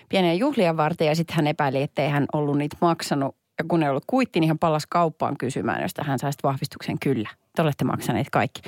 pieniä 0.09 0.33
juhlia 0.33 0.77
varten. 0.77 1.07
Ja 1.07 1.15
sitten 1.15 1.35
hän 1.35 1.47
epäili, 1.47 1.81
että 1.81 2.01
ei 2.01 2.09
hän 2.09 2.25
ollut 2.33 2.57
niitä 2.57 2.77
maksanut. 2.81 3.35
Ja 3.59 3.65
kun 3.67 3.83
ei 3.83 3.89
ollut 3.89 4.03
kuitti, 4.07 4.39
niin 4.39 4.47
hän 4.47 4.59
palasi 4.59 4.87
kauppaan 4.89 5.37
kysymään, 5.37 5.81
josta 5.81 6.03
hän 6.03 6.19
sai 6.19 6.33
sitten 6.33 6.49
vahvistuksen 6.49 6.99
kyllä. 6.99 7.29
Te 7.55 7.61
olette 7.61 7.85
maksaneet 7.85 8.27
kaikki. 8.31 8.61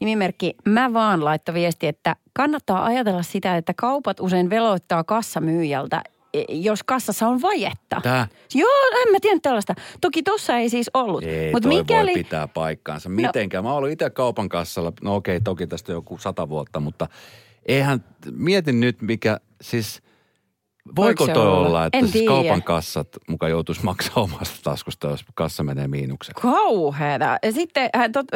Nimimerkki 0.00 0.54
Mä 0.68 0.92
vaan 0.92 1.24
laittoi 1.24 1.54
viesti, 1.54 1.86
että 1.86 2.16
kannattaa 2.34 2.84
ajatella 2.84 3.22
sitä, 3.22 3.56
että 3.56 3.74
kaupat 3.76 4.20
usein 4.20 4.50
veloittaa 4.50 5.04
kassamyyjältä, 5.04 6.02
e, 6.34 6.44
jos 6.48 6.82
kassassa 6.82 7.28
on 7.28 7.42
vajetta. 7.42 8.00
Tää? 8.02 8.28
Joo, 8.54 9.02
en 9.06 9.12
mä 9.12 9.18
tiennyt 9.20 9.42
tällaista. 9.42 9.74
Toki 10.00 10.22
tossa 10.22 10.56
ei 10.56 10.68
siis 10.68 10.90
ollut. 10.94 11.24
Ei 11.24 11.52
Mut 11.52 11.62
toi 11.62 11.72
voi 11.72 12.14
pitää 12.14 12.48
paikkaansa. 12.48 13.08
No. 13.08 13.14
Mitenkään. 13.14 13.64
Mä 13.64 13.70
oon 13.70 13.78
ollut 13.78 13.90
itse 13.90 14.10
kaupan 14.10 14.48
kassalla, 14.48 14.92
no 15.02 15.14
okei, 15.16 15.40
toki 15.40 15.66
tästä 15.66 15.92
joku 15.92 16.18
sata 16.18 16.48
vuotta, 16.48 16.80
mutta 16.80 17.08
eihän, 17.66 18.04
mietin 18.32 18.80
nyt 18.80 19.02
mikä, 19.02 19.40
siis 19.60 20.02
voiko 20.96 21.26
toi 21.26 21.46
olla? 21.46 21.66
olla, 21.68 21.86
että 21.86 21.98
En 21.98 22.04
siis 22.04 22.12
tiedä. 22.12 22.26
kaupan 22.26 22.62
kassat 22.62 23.08
muka 23.28 23.48
joutuisi 23.48 23.84
maksaa 23.90 24.22
omasta 24.22 24.56
taskusta, 24.62 25.08
jos 25.08 25.24
kassa 25.34 25.62
menee 25.62 25.88
miinukseen. 25.88 26.34
Kauheeta. 26.42 27.38
Ja 27.42 27.52
sitten 27.52 27.90
hän 27.94 28.12
tot, 28.12 28.26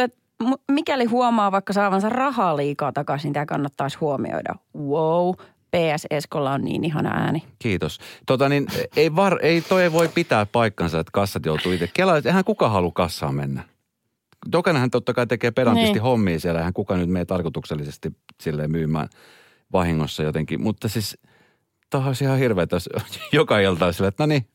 mikäli 0.72 1.04
huomaa 1.04 1.52
vaikka 1.52 1.72
saavansa 1.72 2.08
rahaa 2.08 2.56
liikaa 2.56 2.92
takaisin, 2.92 3.32
tämä 3.32 3.46
kannattaisi 3.46 3.98
huomioida. 3.98 4.54
Wow, 4.76 5.34
PS 5.70 6.06
Eskolla 6.10 6.52
on 6.52 6.64
niin 6.64 6.84
ihana 6.84 7.10
ääni. 7.10 7.42
Kiitos. 7.58 7.98
Tota 8.26 8.48
niin, 8.48 8.66
ei, 8.96 9.16
var, 9.16 9.38
ei 9.42 9.60
toi 9.60 9.82
ei 9.82 9.92
voi 9.92 10.08
pitää 10.08 10.46
paikkansa, 10.46 11.00
että 11.00 11.10
kassat 11.12 11.46
joutuu 11.46 11.72
itse. 11.72 11.90
Kela, 11.94 12.16
eihän 12.24 12.44
kuka 12.44 12.68
halua 12.68 12.92
kassaan 12.94 13.34
mennä. 13.34 13.62
Jokainenhan 14.52 14.90
totta 14.90 15.14
kai 15.14 15.26
tekee 15.26 15.50
pedantisti 15.50 15.92
Niin. 15.92 16.02
hommia 16.02 16.40
siellä. 16.40 16.60
Eihän 16.60 16.72
kuka 16.72 16.96
nyt 16.96 17.08
mene 17.10 17.24
tarkoituksellisesti 17.24 18.12
silleen 18.40 18.70
myymään 18.70 19.08
vahingossa 19.72 20.22
jotenkin. 20.22 20.62
Mutta 20.62 20.88
siis 20.88 21.18
olisi 21.94 22.24
ihan 22.24 22.38
hirveetä, 22.38 22.76
jos 22.76 22.88
joka 23.32 23.58
ilta 23.58 23.92
silleen, 23.92 24.08
että 24.08 24.22
no 24.22 24.26
niin, 24.26 24.48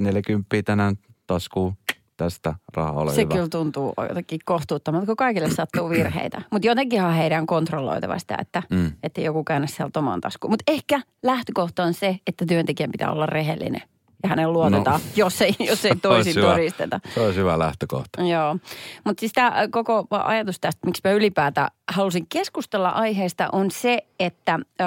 40 0.00 0.62
tänään 0.64 0.96
taskuun 1.26 1.74
tästä 2.16 2.54
rahaa 2.74 2.92
ole 2.92 3.14
Se 3.14 3.22
hyvä. 3.22 3.34
kyllä 3.34 3.48
tuntuu 3.48 3.94
jotenkin 4.08 4.40
kohtuuttomalta, 4.44 5.06
kun 5.06 5.16
kaikille 5.16 5.50
sattuu 5.50 5.90
virheitä. 5.90 6.42
Mutta 6.50 6.68
jotenkinhan 6.68 7.14
heidän 7.14 7.46
kontrolloitava 7.46 8.18
sitä, 8.18 8.36
että, 8.40 8.62
Mm. 8.70 8.92
että 9.02 9.20
joku 9.20 9.44
käännä 9.44 9.66
sieltä 9.66 9.98
omaan 9.98 10.20
taskuun. 10.20 10.50
Mutta 10.52 10.72
ehkä 10.72 11.00
lähtökohta 11.22 11.84
on 11.84 11.94
se, 11.94 12.18
että 12.26 12.46
työntekijän 12.46 12.92
pitää 12.92 13.12
olla 13.12 13.26
rehellinen. 13.26 13.82
Ja 14.22 14.28
hänen 14.28 14.52
luotetaan, 14.52 15.00
no. 15.00 15.06
jos 15.16 15.42
ei, 15.42 15.54
jos 15.60 15.84
ei 15.84 15.96
toisin 16.02 16.34
todisteta. 16.34 17.00
Se 17.14 17.20
olisi 17.20 17.40
hyvä 17.40 17.58
lähtökohta. 17.58 18.22
Joo, 18.22 18.56
mutta 19.04 19.20
siis 19.20 19.32
tämä 19.32 19.68
koko 19.70 20.06
ajatus 20.10 20.60
tästä, 20.60 20.86
miksi 20.86 21.00
mä 21.04 21.10
ylipäätään 21.10 21.68
halusin 21.92 22.26
keskustella 22.28 22.88
aiheesta, 22.88 23.48
on 23.52 23.70
se, 23.70 23.98
että 24.20 24.58
ö, 24.80 24.84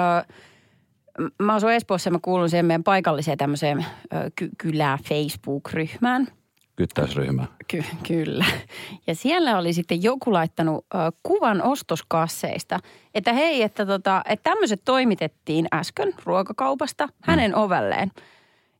mä 1.42 1.54
asun 1.54 1.72
Espoossa 1.72 2.08
ja 2.08 2.12
mä 2.12 2.18
kuulun 2.22 2.50
siihen 2.50 2.66
meidän 2.66 2.84
paikalliseen 2.84 3.38
tämmöiseen 3.38 3.86
ö, 4.14 4.30
ky- 4.36 4.50
kylä 4.58 4.98
Facebook-ryhmään. 5.08 6.26
Kyttäysryhmä. 6.80 7.46
Ky- 7.68 7.84
kyllä. 8.08 8.44
Ja 9.06 9.14
siellä 9.14 9.58
oli 9.58 9.72
sitten 9.72 10.02
joku 10.02 10.32
laittanut 10.32 10.86
ö, 10.94 10.98
kuvan 11.22 11.62
ostoskasseista, 11.62 12.78
että 13.14 13.32
hei, 13.32 13.62
että, 13.62 13.86
tota, 13.86 14.22
että 14.28 14.50
tämmöiset 14.50 14.80
toimitettiin 14.84 15.66
äsken 15.74 16.14
ruokakaupasta 16.24 17.08
hänen 17.22 17.54
ovelleen. 17.54 18.10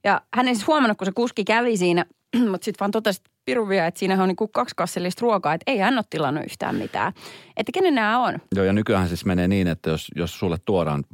Ja 0.04 0.20
hän 0.34 0.48
ei 0.48 0.54
siis 0.54 0.66
huomannut, 0.66 0.98
kun 0.98 1.06
se 1.06 1.12
kuski 1.12 1.44
kävi 1.44 1.76
siinä, 1.76 2.04
mutta 2.50 2.64
sitten 2.64 2.80
vaan 2.80 2.90
totesi 2.90 3.22
piruvia, 3.44 3.86
että 3.86 3.98
siinä 3.98 4.22
on 4.22 4.28
niinku 4.28 4.48
kaksi 4.48 4.74
kassillista 4.76 5.22
ruokaa, 5.22 5.54
että 5.54 5.70
ei 5.70 5.78
hän 5.78 5.94
ole 5.94 6.04
tilannut 6.10 6.44
yhtään 6.44 6.74
mitään. 6.74 7.12
Että 7.56 7.72
kenen 7.72 7.94
nämä 7.94 8.18
on? 8.18 8.38
Joo, 8.54 8.64
ja 8.64 8.72
nykyään 8.72 9.08
siis 9.08 9.24
menee 9.24 9.48
niin, 9.48 9.68
että 9.68 9.90
jos, 9.90 10.08
jos 10.16 10.38
sulle 10.38 10.56
tuodaan 10.64 11.04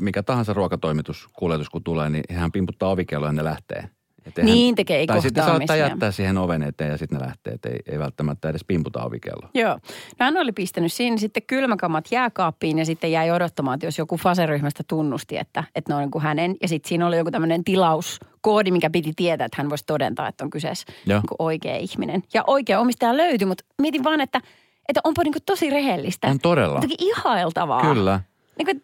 mikä 0.00 0.22
tahansa 0.22 0.52
ruokatoimitus, 0.52 1.28
kuljetus 1.32 1.70
kun 1.70 1.84
tulee, 1.84 2.10
niin 2.10 2.24
hän 2.30 2.52
pimputtaa 2.52 2.90
ovikelloa 2.90 3.28
ja 3.28 3.32
ne 3.32 3.44
lähtee. 3.44 3.90
Et 4.26 4.38
eihän- 4.38 4.52
Niin 4.54 4.74
tekee, 4.74 4.98
ei 4.98 5.06
Tai 5.06 5.22
sitten 5.22 5.44
saattaa 5.44 5.76
jättää 5.76 6.10
siihen 6.10 6.38
oven 6.38 6.62
eteen 6.62 6.90
ja 6.90 6.98
sitten 6.98 7.18
ne 7.18 7.26
lähtee, 7.26 7.52
että 7.54 7.68
ei, 7.68 7.78
ei 7.86 7.98
välttämättä 7.98 8.48
edes 8.48 8.64
pimputa 8.64 9.04
ovikelloa. 9.04 9.48
Joo. 9.54 9.74
No 10.18 10.24
hän 10.24 10.36
oli 10.36 10.52
pistänyt 10.52 10.92
siinä 10.92 11.16
sitten 11.16 11.42
kylmäkamat 11.46 12.04
jääkaappiin 12.10 12.78
ja 12.78 12.84
sitten 12.84 13.12
jäi 13.12 13.30
odottamaan, 13.30 13.74
että 13.74 13.86
jos 13.86 13.98
joku 13.98 14.16
faseryhmästä 14.16 14.82
tunnusti, 14.88 15.36
että, 15.36 15.64
että 15.74 15.90
ne 15.92 15.94
on 15.94 16.00
niin 16.00 16.10
kuin 16.10 16.22
hänen. 16.22 16.56
Ja 16.62 16.68
sitten 16.68 16.88
siinä 16.88 17.06
oli 17.06 17.16
joku 17.16 17.30
tämmöinen 17.30 17.64
tilauskoodi, 17.64 18.70
mikä 18.70 18.90
piti 18.90 19.12
tietää, 19.16 19.44
että 19.44 19.56
hän 19.62 19.70
voisi 19.70 19.84
todentaa, 19.86 20.28
että 20.28 20.44
on 20.44 20.50
kyseessä 20.50 20.86
niin 21.06 21.22
kuin 21.28 21.36
oikea 21.38 21.76
ihminen. 21.76 22.22
Ja 22.34 22.44
oikea 22.46 22.80
omistaja 22.80 23.16
löytyi, 23.16 23.46
mutta 23.46 23.64
mietin 23.82 24.04
vaan, 24.04 24.20
että, 24.20 24.40
että 24.88 25.00
onpa 25.04 25.22
niin 25.22 25.32
kuin 25.32 25.42
tosi 25.46 25.70
rehellistä. 25.70 26.28
On 26.28 26.38
todella. 26.38 26.74
Jotenkin 26.76 26.96
ihailtavaa. 27.08 27.80
Kyllä. 27.80 28.20
Niin 28.58 28.66
kuin, 28.66 28.82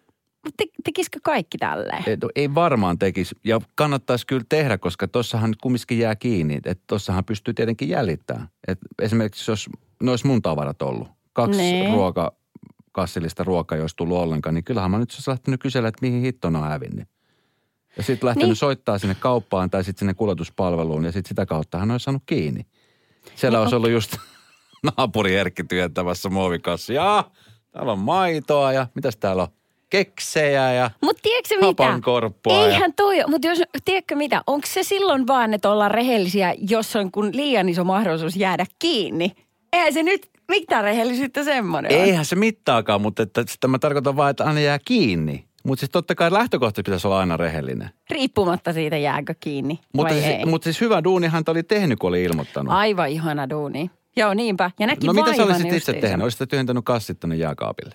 te, 0.57 0.65
tekisikö 0.85 1.19
kaikki 1.23 1.59
tälleen? 1.59 2.03
Ei, 2.07 2.17
ei 2.35 2.55
varmaan 2.55 2.99
tekisi. 2.99 3.35
Ja 3.45 3.61
kannattaisi 3.75 4.27
kyllä 4.27 4.45
tehdä, 4.49 4.79
koska 4.79 5.09
tuossahan 5.09 5.51
nyt 5.51 5.61
kumminkin 5.63 5.99
jää 5.99 6.17
kiinni. 6.17 6.57
Että 6.65 6.85
tuossahan 6.87 7.25
pystyy 7.25 7.55
tietenkin 7.55 7.89
jäljittämään. 7.89 8.49
Et 8.69 8.79
esimerkiksi 9.03 9.51
jos 9.51 9.69
ne 10.03 10.11
olisi 10.11 10.27
mun 10.27 10.43
tavarat 10.43 10.83
ollut. 10.83 11.09
Kaksi 11.33 11.59
Nee. 11.59 11.93
ruoka, 11.93 12.33
kassillista 12.93 13.45
ruokaa 13.45 13.77
ei 13.77 13.83
olisi 13.83 13.97
tullut 13.97 14.19
ollenkaan, 14.19 14.55
niin 14.55 14.65
kyllähän 14.65 14.91
mä 14.91 14.99
nyt 14.99 15.11
olisi 15.13 15.31
lähtenyt 15.31 15.61
kysellä, 15.61 15.89
että 15.89 16.07
mihin 16.07 16.21
hitto 16.23 16.51
ne 16.51 16.59
on 16.59 16.65
hävinnyt. 16.69 17.09
Ja 17.97 18.03
sitten 18.03 18.27
lähtenyt 18.27 18.45
Niin. 18.45 18.49
niin. 18.51 18.57
soittaa 18.57 18.99
sinne 18.99 19.15
kauppaan 19.15 19.71
tai 19.71 19.85
sitten 19.85 19.99
sinne 19.99 20.15
kuljetuspalveluun 20.15 21.05
ja 21.05 21.13
sitten 21.13 21.29
sitä 21.29 21.47
kautta 21.47 21.79
hän 21.79 21.91
olisi 21.91 22.05
saanut 22.05 22.23
kiinni. 22.27 22.67
Siellä 23.35 23.57
Niin, 23.59 23.63
olisi 23.63 23.77
ollut 23.77 23.91
just 23.91 24.17
naapuri 24.97 25.37
Erkki 25.37 25.65
työntämässä 25.65 26.29
muovikassi. 26.29 26.95
Ja 26.95 27.31
täällä 27.71 27.93
on 27.93 27.99
maitoa 27.99 28.73
ja 28.73 28.87
mitäs 28.95 29.17
täällä 29.17 29.43
on? 29.43 29.49
Keksejä 29.93 30.73
ja 30.73 30.91
Mutta 31.03 31.23
tiedätkö 31.23 31.55
mitä? 31.55 31.67
hapankorppua. 31.85 32.53
ja- 32.53 32.67
Eihän 32.67 32.93
toi, 32.97 33.17
mutta 33.29 33.49
jos, 33.49 33.63
tiedätkö 33.85 34.17
mitä, 34.17 34.43
onko 34.47 34.67
se 34.71 34.83
silloin 34.83 35.27
vaan, 35.27 35.55
että 35.55 35.71
ollaan 35.71 35.91
rehellisiä, 35.91 36.55
jos 36.69 36.97
on 36.97 37.13
kun 37.13 37.31
liian 37.37 37.69
iso 37.69 37.85
mahdollisuus 37.85 38.37
jäädä 38.37 38.67
kiinni? 38.79 39.33
Eihän 39.73 39.93
se 39.93 40.03
nyt 40.03 40.31
mitään 40.49 40.85
rehellisyyttä 40.85 41.45
semmoinen 41.45 41.93
on. 41.93 41.99
Eihän 42.07 42.25
se 42.25 42.37
mittaakaan, 42.37 43.01
mutta 43.01 43.23
että 43.23 43.45
sitä 43.49 43.69
mä 43.69 43.79
tarkoitan 43.79 44.17
vaan, 44.17 44.31
että 44.31 44.45
aina 44.45 44.61
jää 44.61 44.79
kiinni. 44.85 45.45
Mutta 45.67 45.81
siis 45.81 45.91
totta 45.91 46.15
kai 46.15 46.33
lähtökohta 46.33 46.83
pitäisi 46.85 47.07
olla 47.07 47.19
aina 47.21 47.37
rehellinen. 47.37 47.91
Riippumatta 48.11 48.73
siitä 48.73 48.97
jääkö 48.97 49.35
kiinni 49.41 49.79
Mutta 49.95 50.15
siis, 50.15 50.27
ei. 50.27 50.45
mutta 50.47 50.65
siis 50.65 50.81
hyvä 50.81 51.05
duuni 51.05 51.27
hän 51.29 51.43
oli 51.49 51.63
tehnyt, 51.63 51.99
kun 51.99 52.09
oli 52.09 52.23
ilmoittanut. 52.23 52.73
Aivan 52.75 53.09
ihana 53.09 53.51
duuni. 53.51 53.91
Joo, 54.17 54.35
niinpä. 54.35 54.71
Ja 54.79 54.87
näki 54.87 55.07
no 55.07 55.13
mitä 55.13 55.35
sä 55.37 55.45
olisit 55.45 55.73
itse 55.73 55.93
tehnyt? 55.93 56.23
Olisit 56.23 56.49
tyhjentänyt 56.49 56.85
kassit 56.85 57.21
tonne 57.21 57.37
jääkaapille? 57.37 57.95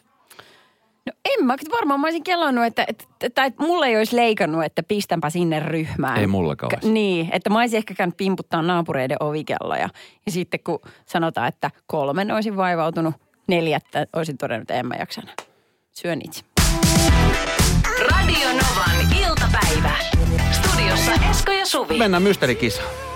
No 1.08 1.14
en 1.26 1.46
mä, 1.46 1.56
varmaan 1.72 2.00
mä 2.00 2.08
olisin 2.08 2.24
kellonnut, 2.24 2.66
että, 2.66 2.86
että, 2.88 3.06
tai 3.36 3.48
että 3.48 3.64
mulle 3.64 3.88
ei 3.88 3.98
olisi 3.98 4.16
leikannut, 4.16 4.64
että 4.64 4.84
pistänpä 4.84 5.30
sinne 5.30 5.60
ryhmään. 5.60 6.20
Ei 6.20 6.28
mullakaan 6.28 6.70
Ka- 6.70 6.76
olisi. 6.78 6.92
Niin, 6.92 7.30
että 7.32 7.50
mä 7.50 7.60
olisin 7.60 7.78
ehkä 7.78 7.94
käynyt 7.94 8.18
pimputtaa 8.18 8.62
naapureiden 8.62 9.18
ovikelloja. 9.20 9.90
Ja 10.26 10.32
sitten 10.32 10.60
kun 10.64 10.80
sanotaan, 11.06 11.48
että 11.48 11.72
kolmen 11.86 12.32
olisin 12.32 12.58
vaivautunut, 12.58 13.16
neljättä 13.48 14.08
olisin 14.14 14.38
todennut, 14.38 14.64
että 14.64 14.74
en 14.74 14.86
mä 14.88 14.96
jaksa 15.00 15.22
enää. 15.22 15.36
Syön 15.94 16.20
itse. 16.24 16.44
Radio 18.12 18.48
Novan 18.48 19.14
iltapäivä. 19.20 19.96
Studiossa 20.52 21.12
Esko 21.32 21.52
ja 21.52 21.66
Suvi. 21.66 21.98
Mennään 21.98 22.24
mysteerikisaan. 22.24 23.07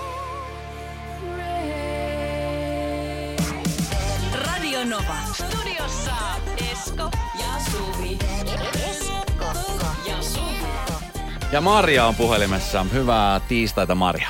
Ja 11.52 11.60
Maria 11.60 12.06
on 12.06 12.14
puhelimessa. 12.14 12.86
Hyvää 12.92 13.40
tiistaita, 13.40 13.94
Maria. 13.94 14.28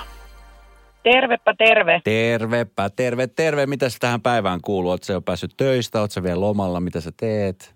Tervepä 1.03 1.55
terve. 1.59 2.01
Tervepä, 2.05 2.91
terve, 2.91 3.27
terve. 3.27 3.67
Mitä 3.67 3.87
tähän 4.01 4.23
päivään 4.23 4.61
kuuluu? 4.61 4.91
Oletko 4.91 5.13
jo 5.13 5.21
päässyt 5.21 5.51
töistä? 5.57 6.01
Oletko 6.01 6.23
vielä 6.23 6.41
lomalla? 6.41 6.81
Mitä 6.81 7.01
sä 7.01 7.13
teet? 7.17 7.75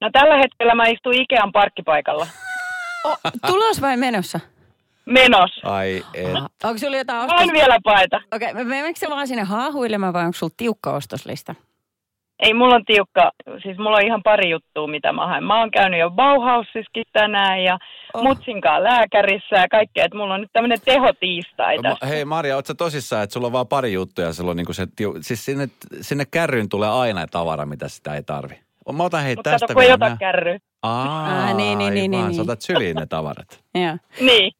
No 0.00 0.10
tällä 0.12 0.36
hetkellä 0.36 0.74
mä 0.74 0.84
istun 0.86 1.14
Ikean 1.14 1.52
parkkipaikalla. 1.52 2.26
O, 3.04 3.16
tulos 3.46 3.80
vai 3.80 3.96
menossa? 3.96 4.40
Menos. 5.06 5.50
Ai 5.64 6.04
et. 6.14 6.26
Onko 6.64 6.78
sulla 6.78 6.96
jotain 6.96 7.20
ostos... 7.20 7.40
en 7.40 7.52
vielä 7.52 7.78
paeta. 7.84 8.20
Okei, 8.32 8.50
okay, 8.50 8.64
meneekö 8.64 8.98
se 8.98 9.10
vaan 9.10 9.26
sinne 9.28 9.42
haahuilemaan 9.42 10.12
vai 10.12 10.24
onko 10.24 10.36
sulla 10.36 10.54
tiukka 10.56 10.92
ostoslista? 10.92 11.54
Ei, 12.40 12.54
mulla 12.54 12.74
on 12.74 12.84
tiukka, 12.84 13.30
siis 13.62 13.78
mulla 13.78 13.96
on 13.96 14.06
ihan 14.06 14.22
pari 14.22 14.50
juttua, 14.50 14.86
mitä 14.86 15.12
mä 15.12 15.26
haen. 15.26 15.44
Mä 15.44 15.60
oon 15.60 15.70
käynyt 15.70 16.00
jo 16.00 16.10
Bauhausissakin 16.10 17.04
tänään 17.12 17.62
ja 17.64 17.78
Oh. 18.14 18.22
mutsinkaan 18.22 18.82
lääkärissä 18.84 19.56
ja 19.56 19.68
kaikkea. 19.68 20.04
Että 20.04 20.18
mulla 20.18 20.34
on 20.34 20.40
nyt 20.40 20.50
tämmönen 20.52 20.78
tehotiistai 20.84 21.76
Ma- 21.76 21.82
tässä. 21.82 22.06
Hei 22.06 22.24
Maria, 22.24 22.56
ootko 22.56 22.66
sä 22.66 22.74
tosissaan, 22.74 23.22
että 23.24 23.34
sulla 23.34 23.46
on 23.46 23.52
vaan 23.52 23.66
pari 23.68 23.92
juttuja 23.92 24.26
ja 24.26 24.32
sulla 24.32 24.50
on 24.50 24.56
niinku 24.56 24.72
se, 24.72 24.86
siis 25.20 25.44
sinne, 25.44 25.68
sinne 26.00 26.24
kärryyn 26.30 26.68
tulee 26.68 26.88
aina 26.88 27.26
tavara, 27.26 27.66
mitä 27.66 27.88
sitä 27.88 28.14
ei 28.14 28.22
tarvi. 28.22 28.54
Mä 28.92 29.02
otan 29.04 29.22
hei 29.22 29.34
Mutta 29.36 29.50
tästä 29.50 29.66
kato, 29.66 29.74
kun 29.74 29.82
ei 29.82 29.92
ota 29.92 30.16
kärry. 30.18 30.58
Aa, 30.82 31.26
Aa, 31.26 31.54
niin, 31.54 31.78
niin, 31.78 31.94
niin, 31.94 32.10
niin, 32.10 32.34
Sä 32.34 32.42
otat 32.42 32.62
syliin 32.62 32.96
ne 32.96 33.06
tavarat. 33.06 33.46
Joo. 33.84 33.96
Niin. 34.20 34.52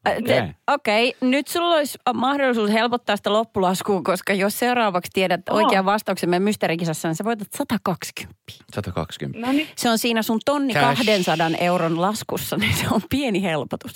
Okei. 0.67 1.09
Okay. 1.09 1.29
nyt 1.29 1.47
sulla 1.47 1.75
olisi 1.75 1.97
mahdollisuus 2.13 2.71
helpottaa 2.71 3.15
sitä 3.17 3.33
loppulaskua, 3.33 4.01
koska 4.03 4.33
jos 4.33 4.59
seuraavaksi 4.59 5.11
tiedät 5.13 5.49
Oh. 5.49 5.55
oikean 5.57 5.85
vastauksen 5.85 6.29
meidän 6.29 6.43
mysteerikisassa, 6.43 7.07
niin 7.07 7.15
sä 7.15 7.23
voitat 7.23 7.47
120. 7.57 8.41
120. 8.73 9.47
No 9.47 9.51
niin, 9.53 9.67
Se 9.75 9.89
on 9.89 9.97
siinä 9.97 10.21
sun 10.21 10.39
tonni 10.45 10.73
Cash. 10.73 11.05
200 11.05 11.49
euron 11.59 12.01
laskussa, 12.01 12.57
niin 12.61 12.73
se 12.75 12.85
on 12.91 13.01
pieni 13.09 13.43
helpotus. 13.43 13.91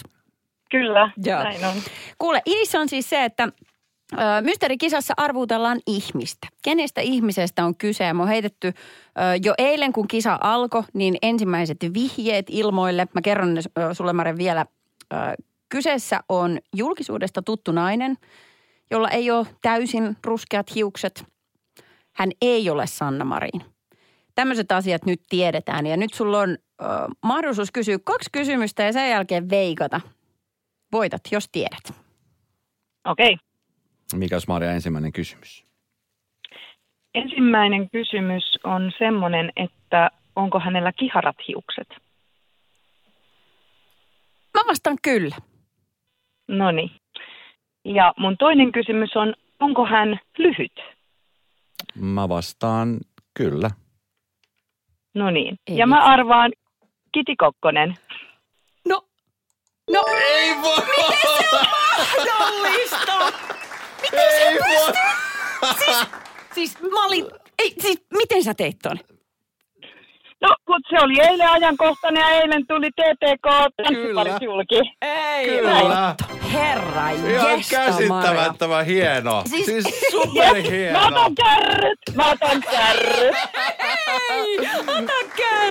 kyllä. 0.72 1.10
Joo. 1.26 1.44
Näin 1.44 1.66
on. 1.66 1.74
Kuule, 2.18 2.42
idis 2.46 2.76
on 2.76 2.90
siis 2.90 3.10
se, 3.10 3.24
että 3.26 3.48
mysteerikisassa 4.42 5.14
arvuutellaan 5.18 5.80
ihmistä. 5.88 6.48
Kenestä 6.64 7.02
ihmisestä 7.02 7.66
on 7.66 7.76
kyse? 7.76 8.14
Me 8.14 8.22
on 8.22 8.28
heitetty 8.28 8.74
jo 9.44 9.54
eilen, 9.58 9.94
kun 9.94 10.08
kisa 10.08 10.38
alkoi, 10.42 10.84
niin 10.94 11.18
ensimmäiset 11.22 11.78
vihjeet 11.94 12.46
ilmoille. 12.50 13.08
Mä 13.14 13.22
kerron 13.22 13.54
ne 13.54 13.62
sulle, 13.94 14.14
Mare, 14.14 14.38
vielä. 14.38 14.66
Kyseessä 15.70 16.20
on 16.30 16.60
julkisuudesta 16.76 17.42
tuttu 17.42 17.72
nainen, 17.72 18.18
jolla 18.92 19.10
ei 19.10 19.32
ole 19.32 19.48
täysin 19.62 20.18
ruskeat 20.26 20.76
hiukset. 20.76 21.26
Hän 22.14 22.32
ei 22.42 22.70
ole 22.70 22.88
Sanna 22.88 23.26
Marin. 23.26 23.62
Tämmöiset 24.36 24.72
asiat 24.72 25.06
nyt 25.06 25.22
tiedetään 25.30 25.86
ja 25.86 25.98
nyt 25.98 26.14
sulla 26.14 26.40
on 26.40 26.58
mahdollisuus 27.24 27.72
kysyä 27.72 28.00
kaksi 28.04 28.30
kysymystä 28.32 28.84
ja 28.84 28.94
sen 28.94 29.10
jälkeen 29.10 29.50
veikata. 29.50 30.02
Voitat, 30.92 31.22
jos 31.32 31.50
tiedät. 31.52 31.94
Okei. 33.06 33.34
Okay. 33.34 33.45
Mikä 34.14 34.36
olisi 34.36 34.48
Maria 34.48 34.72
ensimmäinen 34.72 35.12
kysymys? 35.12 35.66
Ensimmäinen 37.16 37.90
kysymys 37.90 38.44
on 38.64 38.92
semmoinen, 38.98 39.52
että 39.56 40.12
onko 40.36 40.60
hänellä 40.60 40.92
kiharat 40.92 41.36
hiukset? 41.48 41.88
Mä 44.54 44.62
vastaan 44.68 44.98
kyllä. 45.02 45.36
No 46.48 46.72
niin. 46.72 46.92
Ja 47.86 48.14
mun 48.18 48.38
toinen 48.38 48.72
kysymys 48.72 49.16
on, 49.16 49.34
onko 49.60 49.86
hän 49.86 50.20
lyhyt? 50.38 50.74
Mä 51.96 52.30
vastaan 52.30 53.00
kyllä. 53.34 53.70
No 55.14 55.32
niin. 55.32 55.60
Ei 55.68 55.78
ja 55.78 55.88
mä 55.88 56.04
arvaan 56.04 56.52
Kiti 57.12 57.36
Kokkonen. 57.36 57.96
No, 58.88 59.02
No 59.92 60.02
Ei 60.22 60.56
voi 60.62 60.78
mahdollista! 62.38 63.34
Ei 64.14 64.60
voi! 64.60 64.94
Siis 66.54 66.82
mä 66.82 67.06
olin, 67.06 67.26
ei, 67.60 67.74
siis 67.82 68.02
miten 68.18 68.44
sä 68.44 68.54
teit 68.54 68.78
ton? 68.84 69.00
No, 70.42 70.56
kun 70.68 70.80
se 70.90 70.96
oli 71.04 71.22
eilen 71.30 71.50
ajankohtainen 71.50 72.22
ja 72.22 72.30
eilen 72.30 72.68
tuli 72.68 72.90
TTK 72.92 73.48
tanssiparit 73.84 74.42
julki. 74.42 74.82
Ei 75.02 75.48
Kyllä. 75.48 76.16
Herra 76.54 77.10
Ihan 77.10 77.60
käsittämättömän 77.70 78.86
hieno. 78.86 79.44
Siis- 79.50 79.66
Siis, 79.66 79.86
Mä 79.86 79.92
superhieno. 80.12 81.08
otan 81.08 81.36
kärryt! 81.36 82.00
Mä 82.16 82.32
otan 82.32 82.64
kärryt! 82.72 83.36
Ei, 84.30 84.58
ota 84.88 85.14
kärryt. 85.38 85.65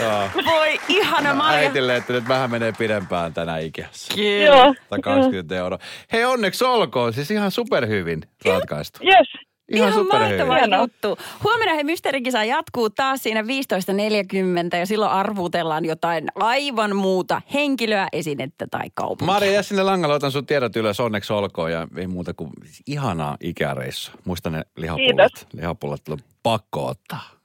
Joo. 0.00 0.28
Voi 0.46 0.80
ihana 0.88 1.34
Maria. 1.34 1.58
Äitille, 1.58 1.96
että 1.96 2.12
nyt 2.12 2.28
vähän 2.28 2.50
menee 2.50 2.72
pidempään 2.78 3.34
tänä 3.34 3.58
ikässä. 3.58 4.14
Joo. 4.44 4.74
Tai 4.88 4.98
20 5.00 5.56
euroa. 5.56 5.78
Hei 6.12 6.24
onneksi 6.24 6.64
olkoon, 6.64 7.12
siis 7.12 7.30
ihan 7.30 7.50
superhyvin 7.50 8.22
ratkaistu. 8.44 9.00
Yes. 9.04 9.28
Ihan, 9.72 9.88
Ihan 9.88 9.92
superhyvin. 10.00 10.36
mahtava 10.38 10.58
Hienoa. 10.58 10.80
juttu. 10.80 11.18
Huomenna 11.44 11.74
he 11.74 11.82
Mysteerikisa 11.82 12.44
jatkuu 12.44 12.90
taas 12.90 13.22
siinä 13.22 13.42
15.40 13.42 14.76
ja 14.78 14.86
silloin 14.86 15.10
arvutellaan 15.10 15.84
jotain 15.84 16.26
aivan 16.34 16.96
muuta 16.96 17.42
henkilöä, 17.54 18.08
esinettä 18.12 18.66
tai 18.70 18.90
kaupunkia. 18.94 19.26
Maria, 19.34 19.52
jää 19.52 19.62
sinne 19.62 19.82
langalle, 19.82 20.14
otan 20.14 20.32
sun 20.32 20.46
tiedot 20.46 20.76
ylös, 20.76 21.00
onneksi 21.00 21.32
olkoon 21.32 21.72
ja 21.72 21.86
ei 21.96 22.06
muuta 22.06 22.34
kuin 22.34 22.50
ihanaa 22.86 23.36
ikäreissua. 23.40 24.14
Muista 24.24 24.50
ne 24.50 24.62
lihapullat. 24.76 25.32
Kiitos. 25.32 25.46
Lihapullat 25.52 26.08
on 26.08 26.18
pakko 26.42 26.86
ottaa. 26.86 27.37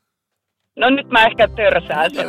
No 0.76 0.90
nyt 0.90 1.08
mä 1.10 1.26
ehkä 1.26 1.48
törsään 1.48 2.12
sen. 2.16 2.26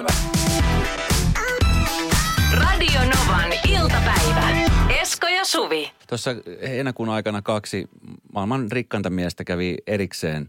Radio 2.52 3.00
Novan 3.00 3.52
iltapäivä. 3.68 4.70
Esko 5.00 5.26
ja 5.28 5.44
Suvi. 5.44 5.90
Tuossa 6.08 6.30
heinäkuun 6.68 7.08
aikana 7.08 7.42
kaksi 7.42 7.88
maailman 8.32 8.72
rikkainta 8.72 9.10
miestä 9.10 9.44
kävi 9.44 9.76
erikseen, 9.86 10.48